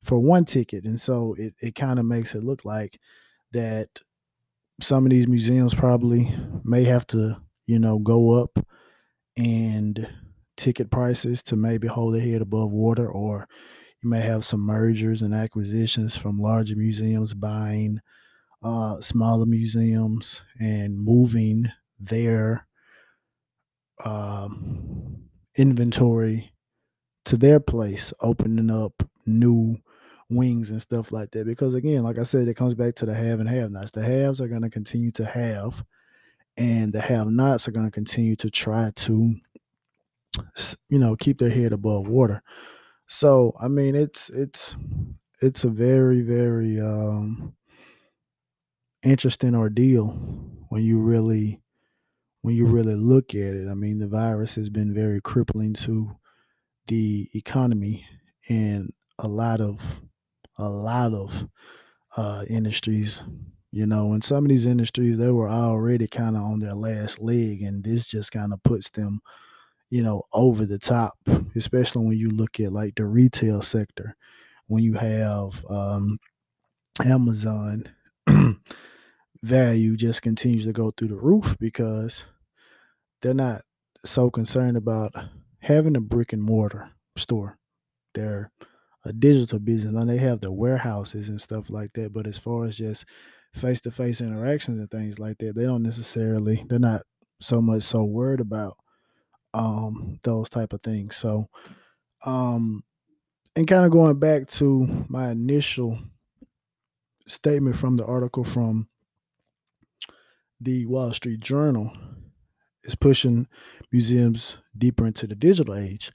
for 0.04 0.18
one 0.18 0.44
ticket, 0.44 0.84
and 0.84 1.00
so 1.00 1.34
it 1.38 1.54
it 1.60 1.74
kind 1.74 1.98
of 1.98 2.06
makes 2.06 2.34
it 2.34 2.44
look 2.44 2.64
like 2.64 3.00
that 3.52 3.88
some 4.80 5.04
of 5.04 5.10
these 5.10 5.28
museums 5.28 5.74
probably 5.74 6.34
may 6.64 6.84
have 6.84 7.06
to 7.08 7.36
you 7.66 7.78
know 7.78 7.98
go 7.98 8.32
up 8.32 8.58
and 9.36 10.08
ticket 10.56 10.90
prices 10.90 11.42
to 11.44 11.56
maybe 11.56 11.88
hold 11.88 12.14
their 12.14 12.22
head 12.22 12.42
above 12.42 12.70
water 12.72 13.08
or 13.10 13.48
you 14.02 14.08
may 14.08 14.20
have 14.20 14.44
some 14.44 14.60
mergers 14.60 15.22
and 15.22 15.34
acquisitions 15.34 16.16
from 16.16 16.38
larger 16.38 16.76
museums 16.76 17.34
buying 17.34 18.00
uh, 18.62 19.00
smaller 19.00 19.46
museums 19.46 20.42
and 20.60 20.98
moving 20.98 21.70
their 21.98 22.66
um, 24.04 25.28
inventory 25.56 26.52
to 27.24 27.36
their 27.36 27.60
place, 27.60 28.12
opening 28.20 28.70
up 28.70 29.02
new 29.26 29.76
wings 30.30 30.70
and 30.70 30.80
stuff 30.80 31.12
like 31.12 31.30
that. 31.32 31.46
Because 31.46 31.74
again, 31.74 32.02
like 32.02 32.18
I 32.18 32.22
said, 32.22 32.48
it 32.48 32.54
comes 32.54 32.74
back 32.74 32.94
to 32.96 33.06
the 33.06 33.14
have 33.14 33.40
and 33.40 33.48
have 33.48 33.70
nots. 33.70 33.90
The 33.90 34.02
haves 34.02 34.40
are 34.40 34.48
going 34.48 34.62
to 34.62 34.70
continue 34.70 35.10
to 35.12 35.24
have, 35.24 35.84
and 36.56 36.92
the 36.92 37.00
have 37.00 37.28
nots 37.28 37.66
are 37.68 37.72
going 37.72 37.86
to 37.86 37.92
continue 37.92 38.36
to 38.36 38.50
try 38.50 38.92
to, 38.94 39.34
you 40.88 40.98
know, 40.98 41.16
keep 41.16 41.38
their 41.38 41.50
head 41.50 41.72
above 41.72 42.06
water. 42.06 42.42
So 43.08 43.52
I 43.60 43.68
mean, 43.68 43.94
it's 43.94 44.30
it's 44.30 44.76
it's 45.40 45.64
a 45.64 45.70
very 45.70 46.20
very 46.22 46.80
um, 46.80 47.54
interesting 49.02 49.54
ordeal 49.54 50.08
when 50.68 50.82
you 50.82 51.00
really 51.00 51.60
when 52.42 52.54
you 52.56 52.66
really 52.66 52.94
look 52.96 53.34
at 53.34 53.54
it. 53.54 53.68
I 53.68 53.74
mean, 53.74 53.98
the 53.98 54.08
virus 54.08 54.56
has 54.56 54.70
been 54.70 54.94
very 54.94 55.20
crippling 55.20 55.74
to 55.74 56.16
the 56.88 57.28
economy 57.34 58.06
and 58.48 58.92
a 59.18 59.28
lot 59.28 59.60
of 59.60 60.02
a 60.58 60.68
lot 60.68 61.14
of 61.14 61.48
uh, 62.16 62.44
industries. 62.48 63.22
You 63.72 63.86
know, 63.86 64.14
in 64.14 64.22
some 64.22 64.44
of 64.44 64.50
these 64.50 64.66
industries, 64.66 65.18
they 65.18 65.30
were 65.30 65.50
already 65.50 66.06
kind 66.08 66.36
of 66.36 66.42
on 66.42 66.60
their 66.60 66.74
last 66.74 67.20
leg, 67.20 67.62
and 67.62 67.84
this 67.84 68.06
just 68.06 68.32
kind 68.32 68.52
of 68.52 68.62
puts 68.62 68.90
them 68.90 69.20
you 69.90 70.02
know, 70.02 70.22
over 70.32 70.66
the 70.66 70.78
top, 70.78 71.14
especially 71.56 72.06
when 72.06 72.18
you 72.18 72.28
look 72.28 72.60
at 72.60 72.72
like 72.72 72.94
the 72.96 73.04
retail 73.04 73.62
sector, 73.62 74.16
when 74.66 74.82
you 74.82 74.94
have 74.94 75.64
um, 75.70 76.18
Amazon 77.04 77.88
value 79.42 79.96
just 79.96 80.22
continues 80.22 80.66
to 80.66 80.72
go 80.72 80.90
through 80.90 81.08
the 81.08 81.16
roof 81.16 81.56
because 81.58 82.24
they're 83.22 83.34
not 83.34 83.62
so 84.04 84.30
concerned 84.30 84.76
about 84.76 85.12
having 85.60 85.96
a 85.96 86.00
brick 86.00 86.32
and 86.32 86.42
mortar 86.42 86.90
store. 87.16 87.58
They're 88.14 88.50
a 89.04 89.12
digital 89.12 89.58
business 89.58 89.94
and 89.94 90.10
they 90.10 90.18
have 90.18 90.40
the 90.40 90.52
warehouses 90.52 91.28
and 91.28 91.40
stuff 91.40 91.70
like 91.70 91.92
that. 91.94 92.12
But 92.12 92.26
as 92.26 92.38
far 92.38 92.64
as 92.64 92.76
just 92.78 93.04
face 93.54 93.80
to 93.82 93.90
face 93.90 94.20
interactions 94.20 94.78
and 94.78 94.90
things 94.90 95.18
like 95.18 95.38
that, 95.38 95.54
they 95.54 95.64
don't 95.64 95.82
necessarily, 95.82 96.64
they're 96.68 96.78
not 96.78 97.02
so 97.40 97.60
much 97.62 97.82
so 97.84 98.04
worried 98.04 98.40
about 98.40 98.76
um, 99.54 100.18
those 100.22 100.50
type 100.50 100.72
of 100.72 100.82
things. 100.82 101.16
So, 101.16 101.48
um, 102.24 102.82
and 103.56 103.66
kind 103.66 103.84
of 103.84 103.90
going 103.90 104.18
back 104.18 104.46
to 104.48 105.06
my 105.08 105.30
initial 105.30 105.98
statement 107.26 107.76
from 107.76 107.96
the 107.96 108.06
article 108.06 108.44
from 108.44 108.88
the 110.60 110.86
Wall 110.86 111.12
Street 111.12 111.40
Journal 111.40 111.92
is 112.84 112.94
pushing 112.94 113.46
museums 113.92 114.58
deeper 114.76 115.06
into 115.06 115.26
the 115.26 115.34
digital 115.34 115.74
age. 115.74 116.12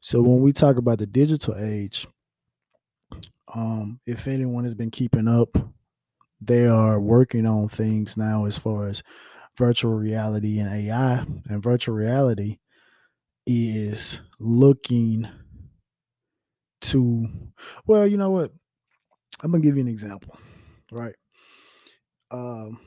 So 0.00 0.22
when 0.22 0.42
we 0.42 0.52
talk 0.52 0.76
about 0.76 0.98
the 0.98 1.06
digital 1.06 1.54
age, 1.58 2.06
um, 3.54 4.00
if 4.06 4.28
anyone 4.28 4.64
has 4.64 4.74
been 4.74 4.90
keeping 4.90 5.28
up, 5.28 5.56
they 6.40 6.66
are 6.66 7.00
working 7.00 7.46
on 7.46 7.68
things 7.68 8.16
now 8.16 8.44
as 8.44 8.58
far 8.58 8.86
as 8.86 9.02
virtual 9.56 9.94
reality 9.94 10.58
and 10.58 10.72
AI. 10.72 11.24
And 11.48 11.62
virtual 11.62 11.94
reality 11.94 12.58
is 13.46 14.20
looking 14.38 15.28
to 16.80 17.28
well 17.86 18.06
you 18.06 18.16
know 18.16 18.30
what? 18.30 18.52
I'm 19.42 19.50
gonna 19.50 19.62
give 19.62 19.76
you 19.76 19.82
an 19.82 19.88
example 19.88 20.38
right? 20.92 21.14
Um 22.30 22.80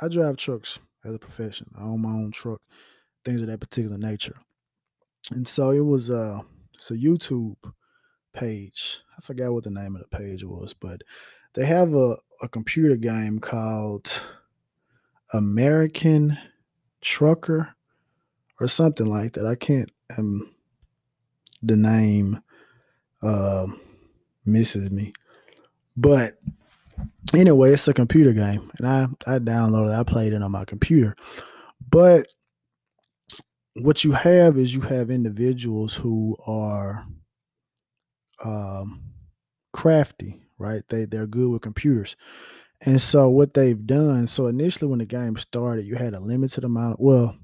i 0.00 0.08
drive 0.08 0.36
trucks 0.36 0.78
as 1.04 1.14
a 1.14 1.18
profession. 1.18 1.70
I 1.78 1.82
own 1.82 2.02
my 2.02 2.10
own 2.10 2.30
truck 2.32 2.60
things 3.24 3.40
of 3.40 3.46
that 3.48 3.60
particular 3.60 3.98
nature. 3.98 4.36
And 5.30 5.46
so 5.46 5.70
it 5.70 5.80
was 5.84 6.10
uh 6.10 6.40
it's 6.74 6.90
a 6.90 6.94
youtube 6.94 7.56
page. 8.34 9.00
I 9.16 9.20
forgot 9.22 9.52
what 9.52 9.64
the 9.64 9.70
name 9.70 9.96
of 9.96 10.02
the 10.02 10.16
page 10.16 10.44
was 10.44 10.74
but 10.74 11.02
they 11.54 11.66
have 11.66 11.94
a, 11.94 12.16
a 12.42 12.48
computer 12.48 12.96
game 12.96 13.38
called 13.38 14.22
american 15.32 16.38
trucker 17.00 17.74
or 18.62 18.68
something 18.68 19.06
like 19.06 19.32
that. 19.34 19.46
I 19.46 19.54
can't 19.54 19.90
um 20.16 20.52
the 21.62 21.76
name 21.76 22.40
uh, 23.22 23.66
misses 24.44 24.90
me. 24.90 25.12
But 25.96 26.38
anyway, 27.34 27.72
it's 27.72 27.88
a 27.88 27.94
computer 27.94 28.32
game. 28.32 28.70
And 28.78 28.86
I, 28.86 29.06
I 29.26 29.38
downloaded, 29.38 29.96
I 29.96 30.02
played 30.02 30.32
it 30.32 30.42
on 30.42 30.50
my 30.50 30.64
computer. 30.64 31.14
But 31.88 32.26
what 33.74 34.04
you 34.04 34.12
have 34.12 34.58
is 34.58 34.74
you 34.74 34.80
have 34.82 35.10
individuals 35.10 35.94
who 35.94 36.36
are 36.46 37.06
um, 38.44 39.02
crafty, 39.72 40.42
right? 40.58 40.82
They 40.88 41.04
they're 41.04 41.26
good 41.26 41.50
with 41.50 41.62
computers. 41.62 42.16
And 42.84 43.00
so 43.00 43.28
what 43.28 43.54
they've 43.54 43.86
done, 43.86 44.26
so 44.26 44.48
initially 44.48 44.90
when 44.90 44.98
the 44.98 45.06
game 45.06 45.36
started, 45.36 45.86
you 45.86 45.94
had 45.94 46.14
a 46.14 46.20
limited 46.20 46.64
amount. 46.64 46.98
Well, 46.98 47.36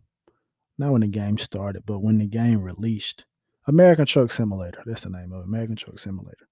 not 0.78 0.92
when 0.92 1.00
the 1.00 1.08
game 1.08 1.38
started, 1.38 1.82
but 1.86 2.00
when 2.00 2.18
the 2.18 2.26
game 2.26 2.62
released, 2.62 3.26
American 3.66 4.06
Truck 4.06 4.32
Simulator. 4.32 4.82
That's 4.86 5.02
the 5.02 5.10
name 5.10 5.32
of 5.32 5.42
it, 5.42 5.48
American 5.48 5.76
Truck 5.76 5.98
Simulator. 5.98 6.48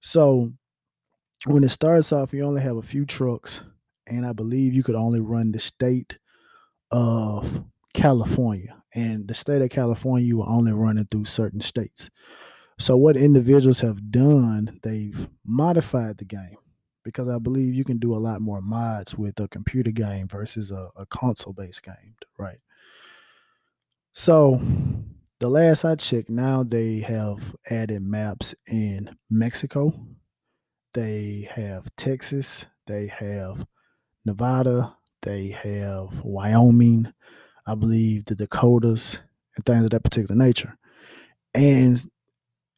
So 0.00 0.52
when 1.46 1.64
it 1.64 1.70
starts 1.70 2.12
off, 2.12 2.32
you 2.32 2.44
only 2.44 2.62
have 2.62 2.76
a 2.76 2.82
few 2.82 3.06
trucks, 3.06 3.62
and 4.06 4.26
I 4.26 4.32
believe 4.32 4.74
you 4.74 4.82
could 4.82 4.94
only 4.94 5.20
run 5.20 5.52
the 5.52 5.58
state 5.58 6.18
of 6.90 7.64
California. 7.94 8.76
And 8.94 9.26
the 9.26 9.34
state 9.34 9.62
of 9.62 9.70
California, 9.70 10.26
you 10.26 10.38
were 10.38 10.48
only 10.48 10.72
running 10.72 11.06
through 11.10 11.24
certain 11.24 11.60
states. 11.60 12.10
So 12.78 12.96
what 12.96 13.16
individuals 13.16 13.80
have 13.80 14.10
done, 14.10 14.78
they've 14.82 15.28
modified 15.44 16.18
the 16.18 16.24
game 16.24 16.56
because 17.04 17.28
I 17.28 17.38
believe 17.38 17.74
you 17.74 17.84
can 17.84 17.98
do 17.98 18.14
a 18.14 18.18
lot 18.18 18.40
more 18.40 18.60
mods 18.60 19.14
with 19.14 19.38
a 19.38 19.48
computer 19.48 19.90
game 19.90 20.26
versus 20.26 20.70
a, 20.70 20.88
a 20.96 21.06
console-based 21.06 21.82
game, 21.82 22.13
right? 22.13 22.13
So 24.16 24.62
the 25.40 25.48
last 25.48 25.84
I 25.84 25.96
checked, 25.96 26.30
now 26.30 26.62
they 26.62 27.00
have 27.00 27.54
added 27.68 28.00
maps 28.00 28.54
in 28.68 29.10
Mexico. 29.28 29.92
They 30.94 31.48
have 31.50 31.88
Texas. 31.96 32.64
They 32.86 33.08
have 33.08 33.66
Nevada. 34.24 34.96
They 35.22 35.48
have 35.48 36.20
Wyoming. 36.24 37.12
I 37.66 37.74
believe 37.74 38.24
the 38.24 38.36
Dakotas 38.36 39.18
and 39.56 39.66
things 39.66 39.84
of 39.84 39.90
that 39.90 40.04
particular 40.04 40.36
nature. 40.36 40.78
And 41.52 42.00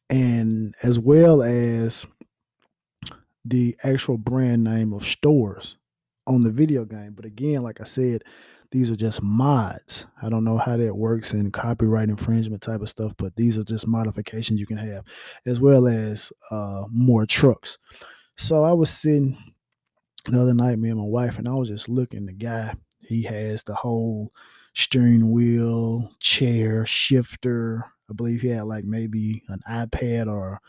and 0.09 0.73
as 0.81 0.97
well 0.97 1.43
as 1.43 2.07
the 3.45 3.77
actual 3.83 4.17
brand 4.17 4.63
name 4.63 4.91
of 4.91 5.05
stores 5.05 5.77
on 6.25 6.41
the 6.41 6.51
video 6.51 6.83
game. 6.83 7.13
But 7.15 7.25
again, 7.25 7.61
like 7.61 7.79
I 7.79 7.85
said, 7.85 8.23
these 8.71 8.91
are 8.91 8.95
just 8.95 9.21
mods. 9.21 10.05
I 10.21 10.29
don't 10.29 10.43
know 10.43 10.57
how 10.57 10.77
that 10.77 10.95
works 10.95 11.33
in 11.33 11.51
copyright 11.51 12.09
infringement 12.09 12.61
type 12.61 12.81
of 12.81 12.89
stuff, 12.89 13.13
but 13.17 13.35
these 13.35 13.57
are 13.57 13.63
just 13.63 13.87
modifications 13.87 14.59
you 14.59 14.65
can 14.65 14.77
have, 14.77 15.05
as 15.45 15.59
well 15.59 15.87
as 15.87 16.31
uh, 16.51 16.83
more 16.89 17.25
trucks. 17.25 17.77
So 18.37 18.63
I 18.63 18.73
was 18.73 18.89
sitting 18.89 19.37
the 20.25 20.41
other 20.41 20.53
night, 20.53 20.79
me 20.79 20.89
and 20.89 20.99
my 20.99 21.05
wife, 21.05 21.37
and 21.37 21.47
I 21.47 21.53
was 21.53 21.69
just 21.69 21.89
looking. 21.89 22.25
The 22.25 22.33
guy, 22.33 22.73
he 22.99 23.23
has 23.23 23.63
the 23.63 23.73
whole 23.73 24.31
steering 24.73 25.31
wheel, 25.31 26.11
chair, 26.19 26.85
shifter. 26.85 27.85
I 28.09 28.13
believe 28.13 28.41
he 28.41 28.49
had 28.49 28.65
like 28.65 28.85
maybe 28.85 29.43
an 29.47 29.61
iPad 29.69 30.31
or 30.31 30.61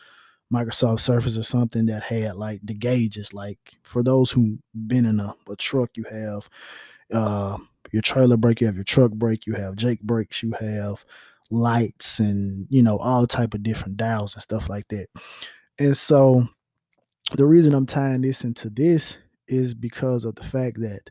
Microsoft 0.53 1.01
Surface 1.01 1.37
or 1.37 1.43
something 1.43 1.87
that 1.87 2.03
had 2.03 2.37
like 2.37 2.61
the 2.65 2.75
gauges. 2.75 3.35
Like 3.35 3.59
for 3.83 4.03
those 4.03 4.31
who 4.31 4.59
been 4.87 5.07
in 5.07 5.21
a, 5.21 5.35
a 5.51 5.57
truck, 5.57 5.91
you 5.95 6.05
have 6.05 6.49
uh, 7.13 7.59
your 7.93 8.03
trailer 8.03 8.37
brake, 8.37 8.61
you 8.61 8.67
have 8.67 8.77
your 8.77 8.85
truck 8.85 9.13
brake, 9.13 9.47
you 9.47 9.55
have 9.55 9.77
Jake 9.77 10.01
brakes, 10.03 10.43
you 10.43 10.53
have 10.61 11.05
lights, 11.51 12.19
and 12.19 12.67
you 12.71 12.83
know 12.83 12.99
all 12.99 13.27
type 13.27 13.55
of 13.55 13.63
different 13.63 13.97
dials 13.97 14.35
and 14.35 14.43
stuff 14.43 14.69
like 14.69 14.89
that. 14.89 15.07
And 15.79 15.97
so 15.97 16.47
the 17.37 17.47
reason 17.47 17.75
I'm 17.75 17.87
tying 17.87 18.23
this 18.23 18.45
into 18.45 18.71
this 18.71 19.19
is 19.47 19.75
because 19.75 20.25
of 20.25 20.35
the 20.35 20.45
fact 20.45 20.81
that 20.81 21.11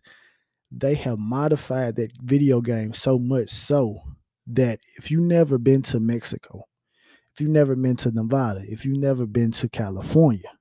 they 0.71 0.95
have 0.95 1.17
modified 1.17 1.95
that 1.95 2.12
video 2.21 2.62
game 2.62 2.93
so 2.93 3.17
much 3.17 3.49
so 3.49 4.01
that 4.47 4.79
if 4.97 5.10
you 5.12 5.21
never 5.21 5.57
been 5.57 5.81
to 5.81 5.99
Mexico, 5.99 6.65
if 7.33 7.41
you've 7.41 7.49
never 7.51 7.75
been 7.75 7.95
to 7.97 8.12
Nevada, 8.12 8.63
if 8.67 8.86
you've 8.86 8.97
never 8.97 9.25
been 9.25 9.51
to 9.51 9.69
California, 9.69 10.51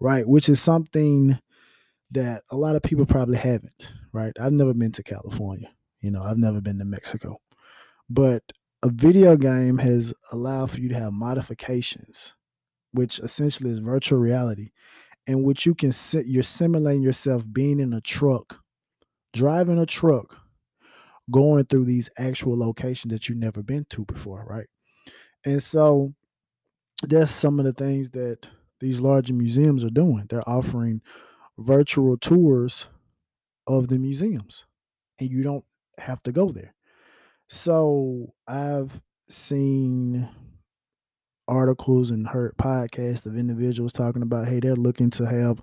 right, 0.00 0.26
which 0.26 0.48
is 0.48 0.60
something 0.60 1.38
that 2.10 2.42
a 2.50 2.56
lot 2.56 2.74
of 2.74 2.82
people 2.82 3.06
probably 3.06 3.38
haven't, 3.38 3.90
right? 4.12 4.32
I've 4.40 4.52
never 4.52 4.74
been 4.74 4.92
to 4.92 5.02
California, 5.02 5.70
you 6.00 6.10
know, 6.10 6.22
I've 6.22 6.38
never 6.38 6.60
been 6.60 6.78
to 6.78 6.84
Mexico, 6.84 7.40
but 8.08 8.42
a 8.82 8.90
video 8.90 9.36
game 9.36 9.78
has 9.78 10.14
allowed 10.32 10.70
for 10.70 10.80
you 10.80 10.88
to 10.88 10.98
have 10.98 11.12
modifications, 11.12 12.34
which 12.92 13.18
essentially 13.20 13.70
is 13.70 13.78
virtual 13.78 14.18
reality, 14.18 14.70
in 15.26 15.42
which 15.42 15.66
you 15.66 15.74
can 15.74 15.92
sit, 15.92 16.26
you're 16.26 16.42
simulating 16.42 17.02
yourself 17.02 17.44
being 17.52 17.78
in 17.78 17.92
a 17.92 18.00
truck 18.00 18.60
driving 19.32 19.78
a 19.78 19.86
truck 19.86 20.38
going 21.30 21.64
through 21.64 21.84
these 21.84 22.10
actual 22.18 22.58
locations 22.58 23.12
that 23.12 23.28
you've 23.28 23.38
never 23.38 23.62
been 23.62 23.86
to 23.90 24.04
before, 24.04 24.44
right? 24.48 24.66
And 25.44 25.62
so 25.62 26.14
that's 27.02 27.30
some 27.30 27.58
of 27.58 27.64
the 27.64 27.72
things 27.72 28.10
that 28.10 28.48
these 28.80 29.00
larger 29.00 29.34
museums 29.34 29.84
are 29.84 29.90
doing. 29.90 30.26
They're 30.28 30.48
offering 30.48 31.02
virtual 31.58 32.16
tours 32.16 32.86
of 33.66 33.88
the 33.88 33.98
museums, 33.98 34.64
and 35.18 35.30
you 35.30 35.42
don't 35.42 35.64
have 35.98 36.22
to 36.24 36.32
go 36.32 36.50
there. 36.50 36.74
So 37.48 38.34
I've 38.46 39.00
seen 39.28 40.28
articles 41.48 42.10
and 42.10 42.28
heard 42.28 42.56
podcasts 42.56 43.26
of 43.26 43.36
individuals 43.36 43.92
talking 43.92 44.22
about, 44.22 44.48
hey, 44.48 44.60
they're 44.60 44.76
looking 44.76 45.10
to 45.10 45.26
have 45.26 45.60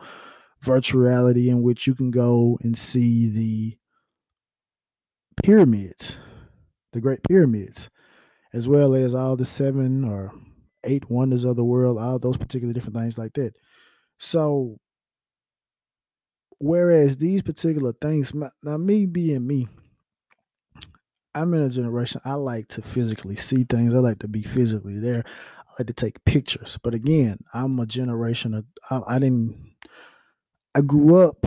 virtual 0.62 1.02
reality 1.02 1.50
in 1.50 1.62
which 1.64 1.88
you 1.88 1.96
can 1.96 2.12
go 2.12 2.58
and 2.62 2.78
see 2.78 3.30
the 3.30 3.78
pyramids, 5.44 6.18
the 6.94 7.02
Great 7.02 7.24
Pyramids, 7.24 7.90
as 8.54 8.68
well 8.68 8.94
as 8.94 9.16
all 9.16 9.38
the 9.38 9.46
seven 9.46 10.04
or 10.04 10.34
eight 10.84 11.10
wonders 11.10 11.44
of 11.44 11.56
the 11.56 11.66
world, 11.66 11.98
all 11.98 12.20
those 12.20 12.38
particular 12.38 12.74
different 12.74 12.96
things 12.96 13.18
like 13.18 13.34
that. 13.34 13.54
So, 14.18 14.78
whereas 16.60 17.18
these 17.18 17.42
particular 17.42 17.94
things, 17.94 18.34
now 18.64 18.78
me 18.78 19.06
being 19.06 19.46
me, 19.48 19.68
I'm 21.36 21.54
in 21.54 21.62
a 21.62 21.70
generation 21.70 22.22
I 22.26 22.34
like 22.34 22.68
to 22.70 22.82
physically 22.82 23.36
see 23.36 23.64
things. 23.64 23.94
I 23.94 23.98
like 23.98 24.20
to 24.20 24.28
be 24.28 24.42
physically 24.42 25.00
there. 25.00 25.24
I 25.28 25.72
like 25.80 25.88
to 25.88 25.94
take 25.94 26.24
pictures. 26.26 26.78
But 26.82 26.94
again, 26.94 27.40
I'm 27.54 27.80
a 27.80 27.86
generation 27.86 28.54
of 28.54 28.66
I, 28.90 29.16
I 29.16 29.20
didn't 29.20 29.76
I 30.76 30.82
grew 30.82 31.18
up 31.18 31.38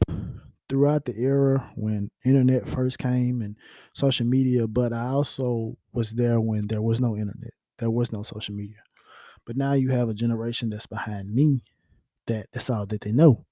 throughout 0.68 1.05
the 1.05 1.16
era 1.16 1.73
when 1.77 2.11
internet 2.25 2.68
first 2.68 2.99
came 2.99 3.42
and 3.42 3.57
social 3.94 4.27
media, 4.27 4.66
but 4.66 4.92
I 4.92 5.09
also 5.09 5.77
was 5.92 6.12
there 6.12 6.40
when 6.40 6.68
there 6.68 6.83
was 6.83 7.01
no 7.01 7.16
internet. 7.16 7.53
There 7.79 7.90
was 7.90 8.12
no 8.12 8.23
social 8.23 8.55
media. 8.55 8.83
But 9.46 9.57
now 9.57 9.73
you 9.75 9.90
have 9.90 10.09
a 10.09 10.14
generation 10.14 10.70
that's 10.70 10.87
behind 10.87 11.35
me 11.35 11.64
that 12.29 12.49
that's 12.53 12.70
all 12.70 12.87
that 12.87 13.03
they 13.03 13.12
know. 13.12 13.46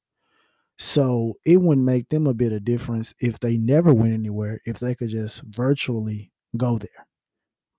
So 0.79 1.35
it 1.45 1.59
wouldn't 1.59 1.87
make 1.87 2.09
them 2.09 2.27
a 2.27 2.35
bit 2.35 2.53
of 2.53 2.65
difference 2.65 3.13
if 3.21 3.41
they 3.41 3.57
never 3.57 3.93
went 3.93 4.15
anywhere, 4.15 4.61
if 4.65 4.79
they 4.79 4.95
could 4.95 5.09
just 5.09 5.43
virtually 5.43 6.33
go 6.57 6.79
there. 6.79 7.07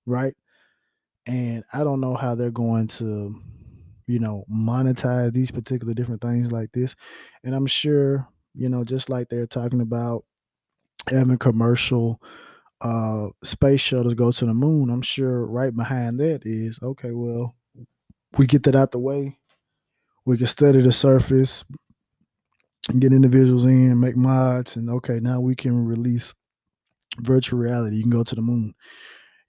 Right. 0.05 0.35
And 1.25 1.63
I 1.73 1.83
don't 1.83 2.01
know 2.01 2.15
how 2.15 2.35
they're 2.35 2.51
going 2.51 2.87
to 2.87 3.39
you 4.09 4.17
know, 4.17 4.43
monetize 4.51 5.33
these 5.33 5.51
particular 5.51 5.93
different 5.93 6.19
things 6.19 6.51
like 6.51 6.71
this. 6.71 6.95
And 7.43 7.53
I'm 7.53 7.67
sure, 7.67 8.27
you 8.55 8.67
know, 8.67 8.83
just 8.83 9.07
like 9.07 9.29
they're 9.29 9.45
talking 9.45 9.81
about 9.81 10.25
having 11.07 11.37
commercial 11.37 12.19
uh 12.81 13.27
space 13.43 13.81
shuttles 13.81 14.15
go 14.15 14.31
to 14.31 14.45
the 14.45 14.53
moon, 14.53 14.89
I'm 14.89 15.03
sure 15.03 15.45
right 15.45 15.75
behind 15.75 16.19
that 16.21 16.41
is 16.43 16.79
okay, 16.81 17.11
well, 17.11 17.55
we 18.37 18.47
get 18.47 18.63
that 18.63 18.75
out 18.75 18.91
the 18.91 18.99
way. 18.99 19.37
We 20.25 20.37
can 20.37 20.47
study 20.47 20.81
the 20.81 20.91
surface 20.91 21.63
get 22.97 23.13
individuals 23.13 23.65
in, 23.65 23.99
make 23.99 24.17
mods, 24.17 24.75
and 24.75 24.89
okay, 24.89 25.19
now 25.19 25.39
we 25.39 25.55
can 25.55 25.85
release 25.85 26.33
virtual 27.19 27.59
reality. 27.59 27.97
You 27.97 28.03
can 28.03 28.11
go 28.11 28.23
to 28.23 28.35
the 28.35 28.41
moon. 28.41 28.73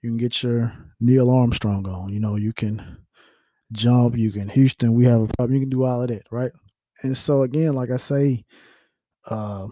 You 0.01 0.11
can 0.11 0.17
get 0.17 0.43
your 0.43 0.73
Neil 0.99 1.29
Armstrong 1.29 1.87
on. 1.87 2.11
You 2.13 2.19
know, 2.19 2.35
you 2.35 2.53
can 2.53 2.99
jump, 3.73 4.17
you 4.17 4.31
can 4.31 4.49
Houston, 4.49 4.93
we 4.93 5.05
have 5.05 5.21
a 5.21 5.27
problem. 5.37 5.55
You 5.55 5.61
can 5.61 5.69
do 5.69 5.83
all 5.85 6.01
of 6.03 6.09
that, 6.09 6.23
right? 6.31 6.51
And 7.03 7.17
so 7.17 7.43
again, 7.43 7.73
like 7.75 7.91
I 7.91 7.97
say, 7.97 8.45
uh, 9.29 9.67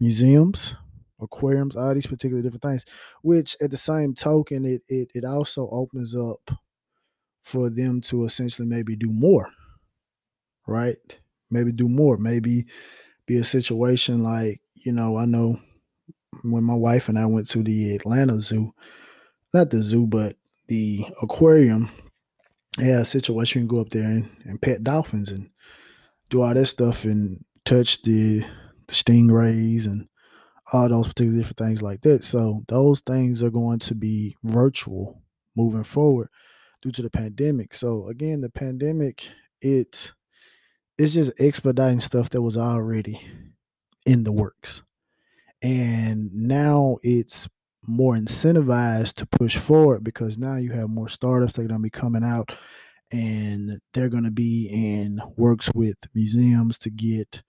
museums, 0.00 0.74
aquariums, 1.20 1.76
all 1.76 1.94
these 1.94 2.06
particular 2.06 2.42
different 2.42 2.62
things, 2.62 2.84
which 3.22 3.56
at 3.60 3.70
the 3.70 3.76
same 3.76 4.14
token, 4.14 4.64
it 4.66 4.82
it 4.88 5.10
it 5.14 5.24
also 5.24 5.68
opens 5.70 6.14
up 6.16 6.50
for 7.42 7.70
them 7.70 8.00
to 8.02 8.24
essentially 8.24 8.66
maybe 8.68 8.96
do 8.96 9.10
more, 9.12 9.48
right? 10.66 10.96
Maybe 11.52 11.72
do 11.72 11.88
more, 11.88 12.16
maybe 12.16 12.66
be 13.26 13.36
a 13.36 13.44
situation 13.44 14.22
like, 14.22 14.60
you 14.74 14.92
know, 14.92 15.16
I 15.16 15.26
know 15.26 15.60
when 16.42 16.64
my 16.64 16.74
wife 16.74 17.08
and 17.08 17.18
I 17.18 17.26
went 17.26 17.48
to 17.50 17.62
the 17.62 17.94
Atlanta 17.94 18.40
Zoo, 18.40 18.74
not 19.54 19.70
the 19.70 19.82
zoo, 19.82 20.06
but 20.06 20.36
the 20.68 21.04
aquarium 21.22 21.90
yeah, 22.78 23.00
a 23.00 23.04
situation 23.04 23.62
you 23.62 23.68
can 23.68 23.76
go 23.76 23.82
up 23.82 23.90
there 23.90 24.04
and, 24.04 24.30
and 24.44 24.60
pet 24.60 24.82
dolphins 24.82 25.30
and 25.30 25.50
do 26.30 26.42
all 26.42 26.54
that 26.54 26.66
stuff 26.66 27.04
and 27.04 27.44
touch 27.64 28.02
the, 28.02 28.40
the 28.86 28.94
stingrays 28.94 29.84
and 29.84 30.08
all 30.72 30.88
those 30.88 31.08
particular 31.08 31.36
different 31.36 31.58
things 31.58 31.82
like 31.82 32.00
that. 32.02 32.24
So 32.24 32.64
those 32.68 33.00
things 33.00 33.42
are 33.42 33.50
going 33.50 33.78
to 33.80 33.94
be 33.94 34.36
virtual 34.42 35.20
moving 35.54 35.84
forward 35.84 36.28
due 36.80 36.92
to 36.92 37.02
the 37.02 37.10
pandemic. 37.10 37.74
So 37.74 38.08
again, 38.08 38.40
the 38.40 38.48
pandemic 38.48 39.28
it 39.60 40.12
it's 41.02 41.14
just 41.14 41.32
expediting 41.40 41.98
stuff 41.98 42.30
that 42.30 42.42
was 42.42 42.56
already 42.56 43.20
in 44.06 44.22
the 44.22 44.30
works. 44.30 44.82
And 45.60 46.32
now 46.32 46.98
it's 47.02 47.48
more 47.84 48.14
incentivized 48.14 49.14
to 49.14 49.26
push 49.26 49.56
forward 49.56 50.04
because 50.04 50.38
now 50.38 50.54
you 50.54 50.70
have 50.70 50.88
more 50.88 51.08
startups 51.08 51.54
that 51.54 51.62
are 51.62 51.68
going 51.68 51.80
to 51.80 51.82
be 51.82 51.90
coming 51.90 52.22
out 52.22 52.54
and 53.10 53.80
they're 53.92 54.08
going 54.08 54.22
to 54.22 54.30
be 54.30 54.68
in 54.72 55.20
works 55.36 55.70
with 55.74 55.96
museums 56.14 56.78
to 56.78 56.90
get 56.90 57.42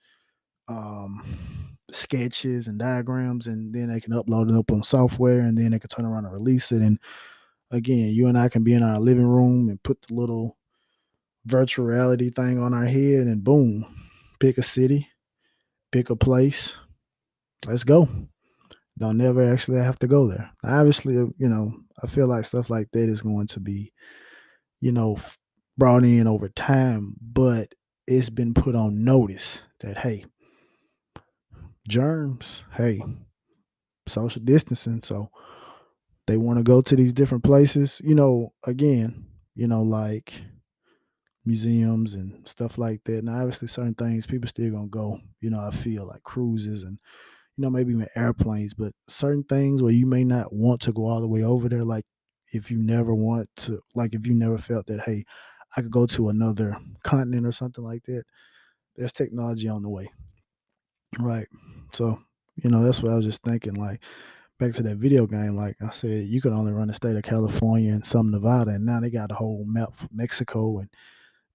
um, 0.67 1.77
sketches 1.91 2.67
and 2.67 2.79
diagrams, 2.79 3.47
and 3.47 3.73
then 3.73 3.89
they 3.89 3.99
can 3.99 4.13
upload 4.13 4.49
it 4.49 4.57
up 4.57 4.71
on 4.71 4.83
software, 4.83 5.41
and 5.41 5.57
then 5.57 5.71
they 5.71 5.79
can 5.79 5.89
turn 5.89 6.05
around 6.05 6.25
and 6.25 6.33
release 6.33 6.71
it. 6.71 6.81
And 6.81 6.99
again, 7.71 8.09
you 8.09 8.27
and 8.27 8.37
I 8.37 8.49
can 8.49 8.63
be 8.63 8.73
in 8.73 8.83
our 8.83 8.99
living 8.99 9.27
room 9.27 9.69
and 9.69 9.81
put 9.83 10.01
the 10.01 10.13
little 10.15 10.57
virtual 11.45 11.85
reality 11.85 12.29
thing 12.29 12.61
on 12.61 12.73
our 12.73 12.85
head, 12.85 13.27
and 13.27 13.43
boom, 13.43 13.85
pick 14.39 14.57
a 14.57 14.63
city, 14.63 15.09
pick 15.91 16.09
a 16.09 16.15
place, 16.15 16.75
let's 17.65 17.83
go. 17.83 18.07
Don't 18.97 19.17
never 19.17 19.51
actually 19.51 19.79
have 19.79 19.97
to 19.99 20.07
go 20.07 20.27
there. 20.27 20.51
Obviously, 20.63 21.17
uh, 21.17 21.25
you 21.37 21.49
know, 21.49 21.73
I 22.01 22.07
feel 22.07 22.27
like 22.27 22.45
stuff 22.45 22.69
like 22.69 22.89
that 22.93 23.09
is 23.09 23.21
going 23.21 23.47
to 23.47 23.59
be, 23.59 23.91
you 24.81 24.91
know, 24.91 25.17
brought 25.77 26.03
in 26.03 26.27
over 26.27 26.47
time, 26.49 27.15
but 27.19 27.73
it's 28.05 28.29
been 28.29 28.53
put 28.53 28.75
on 28.75 29.03
notice 29.03 29.59
that 29.79 29.97
hey, 29.97 30.25
germs, 31.87 32.63
hey, 32.73 33.01
social 34.07 34.41
distancing. 34.43 35.01
So 35.01 35.29
they 36.27 36.37
want 36.37 36.59
to 36.59 36.63
go 36.63 36.81
to 36.81 36.95
these 36.95 37.13
different 37.13 37.43
places. 37.43 37.99
You 38.03 38.15
know, 38.15 38.53
again, 38.65 39.25
you 39.55 39.67
know, 39.67 39.81
like 39.81 40.43
museums 41.45 42.13
and 42.13 42.47
stuff 42.47 42.77
like 42.77 43.03
that. 43.05 43.19
And 43.19 43.29
obviously 43.29 43.67
certain 43.67 43.95
things 43.95 44.25
people 44.27 44.47
still 44.47 44.71
gonna 44.71 44.87
go, 44.87 45.19
you 45.41 45.49
know, 45.49 45.61
I 45.61 45.71
feel 45.71 46.05
like 46.07 46.23
cruises 46.23 46.83
and 46.83 46.99
you 47.57 47.63
know, 47.63 47.69
maybe 47.69 47.93
even 47.93 48.07
airplanes, 48.15 48.73
but 48.73 48.93
certain 49.07 49.43
things 49.43 49.81
where 49.81 49.91
you 49.93 50.07
may 50.07 50.23
not 50.23 50.53
want 50.53 50.81
to 50.81 50.93
go 50.93 51.07
all 51.07 51.21
the 51.21 51.27
way 51.27 51.43
over 51.43 51.69
there, 51.69 51.83
like 51.83 52.05
if 52.53 52.71
you 52.71 52.77
never 52.77 53.13
want 53.13 53.47
to 53.57 53.81
like 53.95 54.15
if 54.15 54.27
you 54.27 54.33
never 54.33 54.57
felt 54.57 54.87
that, 54.87 55.01
hey, 55.01 55.25
I 55.77 55.81
could 55.81 55.91
go 55.91 56.05
to 56.07 56.29
another 56.29 56.77
continent 57.03 57.45
or 57.45 57.51
something 57.51 57.83
like 57.83 58.03
that, 58.05 58.23
there's 58.95 59.13
technology 59.13 59.69
on 59.69 59.83
the 59.83 59.89
way. 59.89 60.09
Right. 61.19 61.47
So, 61.93 62.19
you 62.55 62.69
know, 62.69 62.83
that's 62.83 63.01
what 63.01 63.11
I 63.11 63.15
was 63.15 63.25
just 63.25 63.43
thinking. 63.43 63.75
Like 63.75 64.01
back 64.59 64.73
to 64.73 64.83
that 64.83 64.97
video 64.97 65.27
game, 65.27 65.55
like 65.55 65.75
I 65.81 65.89
said, 65.91 66.25
you 66.25 66.41
could 66.41 66.53
only 66.53 66.73
run 66.73 66.87
the 66.87 66.93
state 66.93 67.15
of 67.15 67.23
California 67.23 67.93
and 67.93 68.05
some 68.05 68.31
Nevada, 68.31 68.71
and 68.71 68.85
now 68.85 68.99
they 68.99 69.09
got 69.09 69.31
a 69.31 69.35
whole 69.35 69.65
map 69.67 69.95
for 69.95 70.07
Mexico 70.11 70.79
and 70.79 70.89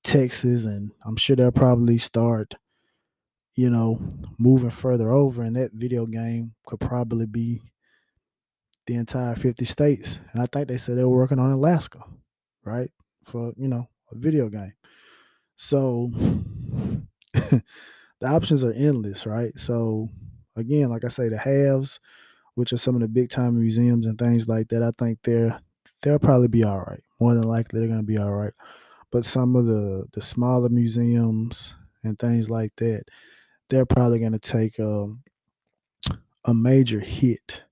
Texas, 0.09 0.65
and 0.65 0.93
I'm 1.05 1.17
sure 1.17 1.37
they'll 1.37 1.53
probably 1.53 1.99
start, 1.99 2.55
you 3.55 3.69
know, 3.69 4.01
moving 4.39 4.71
further 4.71 5.11
over, 5.11 5.43
and 5.43 5.55
that 5.57 5.73
video 5.75 6.07
game 6.07 6.55
could 6.67 6.81
probably 6.81 7.27
be 7.27 7.61
the 8.87 8.95
entire 8.95 9.35
50 9.35 9.67
states. 9.67 10.19
And 10.33 10.41
I 10.43 10.47
think 10.47 10.69
they 10.69 10.79
said 10.79 10.97
they 10.97 11.05
were 11.05 11.11
working 11.11 11.39
on 11.39 11.53
Alaska, 11.53 12.03
right? 12.65 12.89
For, 13.25 13.53
you 13.59 13.69
know, 13.69 13.87
a 14.11 14.17
video 14.17 14.49
game. 14.49 14.73
So 15.57 16.11
the 17.35 17.63
options 18.23 18.65
are 18.65 18.73
endless, 18.73 19.27
right? 19.27 19.53
So 19.59 20.09
again, 20.57 20.89
like 20.89 21.05
I 21.05 21.09
say, 21.09 21.29
the 21.29 21.37
haves, 21.37 22.01
which 22.55 22.73
are 22.73 22.79
some 22.79 22.95
of 22.95 23.03
the 23.03 23.09
big 23.09 23.29
time 23.29 23.61
museums 23.61 24.07
and 24.07 24.19
things 24.19 24.49
like 24.49 24.69
that, 24.69 24.83
I 24.83 24.93
think 24.99 25.19
they're 25.25 25.61
they'll 26.03 26.19
probably 26.19 26.49
be 26.49 26.65
all 26.65 26.81
right. 26.81 27.03
More 27.21 27.35
than 27.35 27.45
likely, 27.45 27.81
they're 27.81 27.89
gonna 27.89 28.03
be 28.03 28.19
all 28.19 28.33
right. 28.33 28.55
But 29.13 29.25
some 29.25 29.57
of 29.57 29.67
the 29.67 30.07
the 30.13 30.23
smaller 30.23 30.69
museums 30.69 31.75
and 32.05 32.19
things 32.19 32.51
like 32.51 32.73
that, 32.77 33.05
they're 33.71 33.87
probably 33.87 34.21
gonna 34.21 34.39
take 34.41 34.81
um, 34.81 35.23
a 36.45 36.55
major 36.55 37.01
hit, 37.01 37.63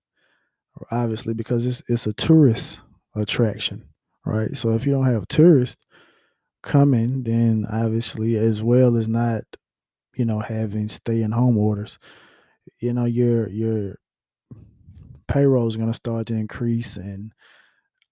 obviously, 0.91 1.35
because 1.35 1.67
it's 1.67 1.83
it's 1.89 2.07
a 2.07 2.13
tourist 2.13 2.81
attraction, 3.15 3.89
right? 4.25 4.57
So 4.57 4.71
if 4.71 4.87
you 4.87 4.93
don't 4.93 5.07
have 5.07 5.29
tourists 5.29 5.83
coming, 6.63 7.25
then 7.25 7.67
obviously, 7.71 8.37
as 8.37 8.63
well 8.63 8.97
as 8.97 9.09
not, 9.09 9.45
you 10.17 10.25
know, 10.25 10.41
having 10.41 10.89
stay 10.89 11.23
in 11.23 11.33
home 11.33 11.59
orders, 11.59 11.99
you 12.81 12.93
know, 12.93 13.07
your 13.07 13.51
your 13.51 13.97
payroll 15.29 15.69
is 15.69 15.77
gonna 15.77 15.95
start 15.95 16.27
to 16.29 16.35
increase, 16.35 16.97
and 16.97 17.33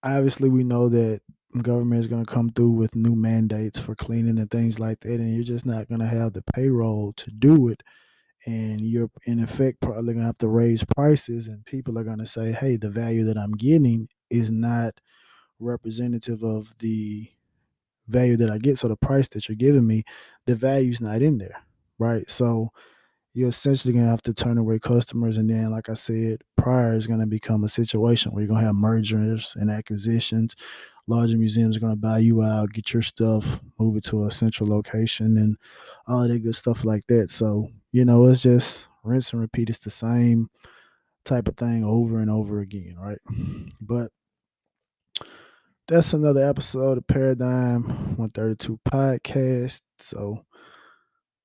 obviously, 0.03 0.49
we 0.51 0.65
know 0.65 0.89
that 0.91 1.21
government 1.63 2.01
is 2.01 2.07
gonna 2.07 2.25
come 2.27 2.51
through 2.51 2.71
with 2.73 2.97
new 2.97 3.15
mandates 3.15 3.79
for 3.79 3.95
cleaning 3.95 4.39
and 4.39 4.51
things 4.51 4.79
like 4.81 5.01
that, 5.01 5.21
and 5.21 5.35
you're 5.35 5.45
just 5.45 5.67
not 5.67 5.89
gonna 5.89 6.07
have 6.07 6.33
the 6.33 6.43
payroll 6.55 7.13
to 7.15 7.31
do 7.31 7.69
it. 7.69 7.83
And 8.47 8.81
you're 8.83 9.11
in 9.27 9.41
effect 9.41 9.81
probably 9.81 10.15
gonna 10.15 10.27
have 10.27 10.39
to 10.39 10.49
raise 10.49 10.85
prices, 10.85 11.49
and 11.49 11.65
people 11.67 11.99
are 11.99 12.05
gonna 12.05 12.27
say, 12.27 12.53
"Hey, 12.53 12.77
the 12.77 12.91
value 12.91 13.25
that 13.27 13.39
I'm 13.39 13.53
getting 13.53 14.09
is 14.31 14.51
not 14.51 15.01
representative 15.61 16.43
of 16.45 16.75
the 16.81 17.29
value 18.09 18.37
that 18.37 18.51
I 18.51 18.59
get. 18.59 18.79
So 18.79 18.89
the 18.89 18.97
price 18.97 19.29
that 19.29 19.49
you're 19.49 19.57
giving 19.57 19.87
me, 19.87 20.05
the 20.47 20.57
value's 20.57 21.01
not 21.01 21.23
in 21.23 21.39
there, 21.39 21.63
right? 21.99 22.29
So 22.31 22.71
you're 23.35 23.49
essentially 23.49 23.93
gonna 23.93 24.09
have 24.09 24.23
to 24.23 24.33
turn 24.33 24.59
away 24.59 24.79
customers, 24.79 25.37
and 25.37 25.51
then, 25.51 25.71
like 25.71 25.89
I 25.89 25.95
said 25.95 26.43
prior, 26.57 26.95
is 26.95 27.07
gonna 27.07 27.27
become 27.27 27.65
a 27.65 27.69
situation 27.69 28.33
where 28.33 28.43
you're 28.43 28.49
gonna 28.55 28.65
have 28.65 28.75
mergers 28.75 29.57
and 29.59 29.71
acquisitions. 29.71 30.55
Larger 31.07 31.37
museums 31.37 31.77
are 31.77 31.81
gonna 31.81 31.97
buy 31.97 32.19
you 32.19 32.43
out, 32.43 32.73
get 32.73 32.95
your 32.95 33.03
stuff, 33.03 33.61
move 33.79 33.97
it 33.97 34.05
to 34.05 34.25
a 34.27 34.31
central 34.31 34.71
location, 34.71 35.37
and 35.37 35.57
all 36.07 36.27
that 36.27 36.39
good 36.39 36.55
stuff 36.55 36.85
like 36.85 37.07
that. 37.09 37.31
So 37.31 37.69
you 37.93 38.05
know, 38.05 38.25
it's 38.27 38.41
just 38.43 38.87
rinse 39.03 39.33
and 39.33 39.43
repeat. 39.43 39.69
It's 39.69 39.81
the 39.81 39.91
same 39.91 40.49
type 41.25 41.49
of 41.49 41.57
thing 41.57 41.85
over 41.85 42.21
and 42.21 42.31
over 42.31 42.61
again, 42.61 42.97
right? 42.99 43.19
But 43.81 44.11
that's 45.89 46.15
another 46.15 46.49
episode 46.49 46.99
of 46.99 47.07
Paradigm 47.07 47.83
132 48.17 48.79
podcast. 48.89 49.83
So 49.99 50.45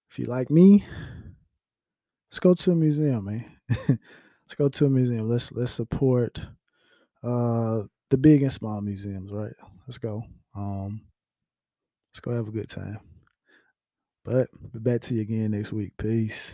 if 0.09 0.17
you 0.17 0.25
like 0.25 0.49
me, 0.49 0.85
let's 2.29 2.39
go 2.39 2.53
to 2.53 2.71
a 2.71 2.75
museum, 2.75 3.25
man. 3.25 3.45
let's 3.89 4.55
go 4.57 4.69
to 4.69 4.85
a 4.85 4.89
museum. 4.89 5.29
Let's 5.29 5.51
let's 5.51 5.73
support 5.73 6.39
uh 7.23 7.83
the 8.09 8.17
big 8.17 8.43
and 8.43 8.51
small 8.51 8.81
museums, 8.81 9.31
right? 9.31 9.53
Let's 9.87 9.97
go. 9.97 10.23
Um 10.55 11.01
let's 12.13 12.19
go 12.19 12.31
have 12.31 12.47
a 12.47 12.51
good 12.51 12.69
time. 12.69 12.99
But 14.25 14.47
be 14.73 14.79
back 14.79 15.01
to 15.01 15.15
you 15.15 15.21
again 15.21 15.51
next 15.51 15.71
week. 15.71 15.93
Peace. 15.97 16.53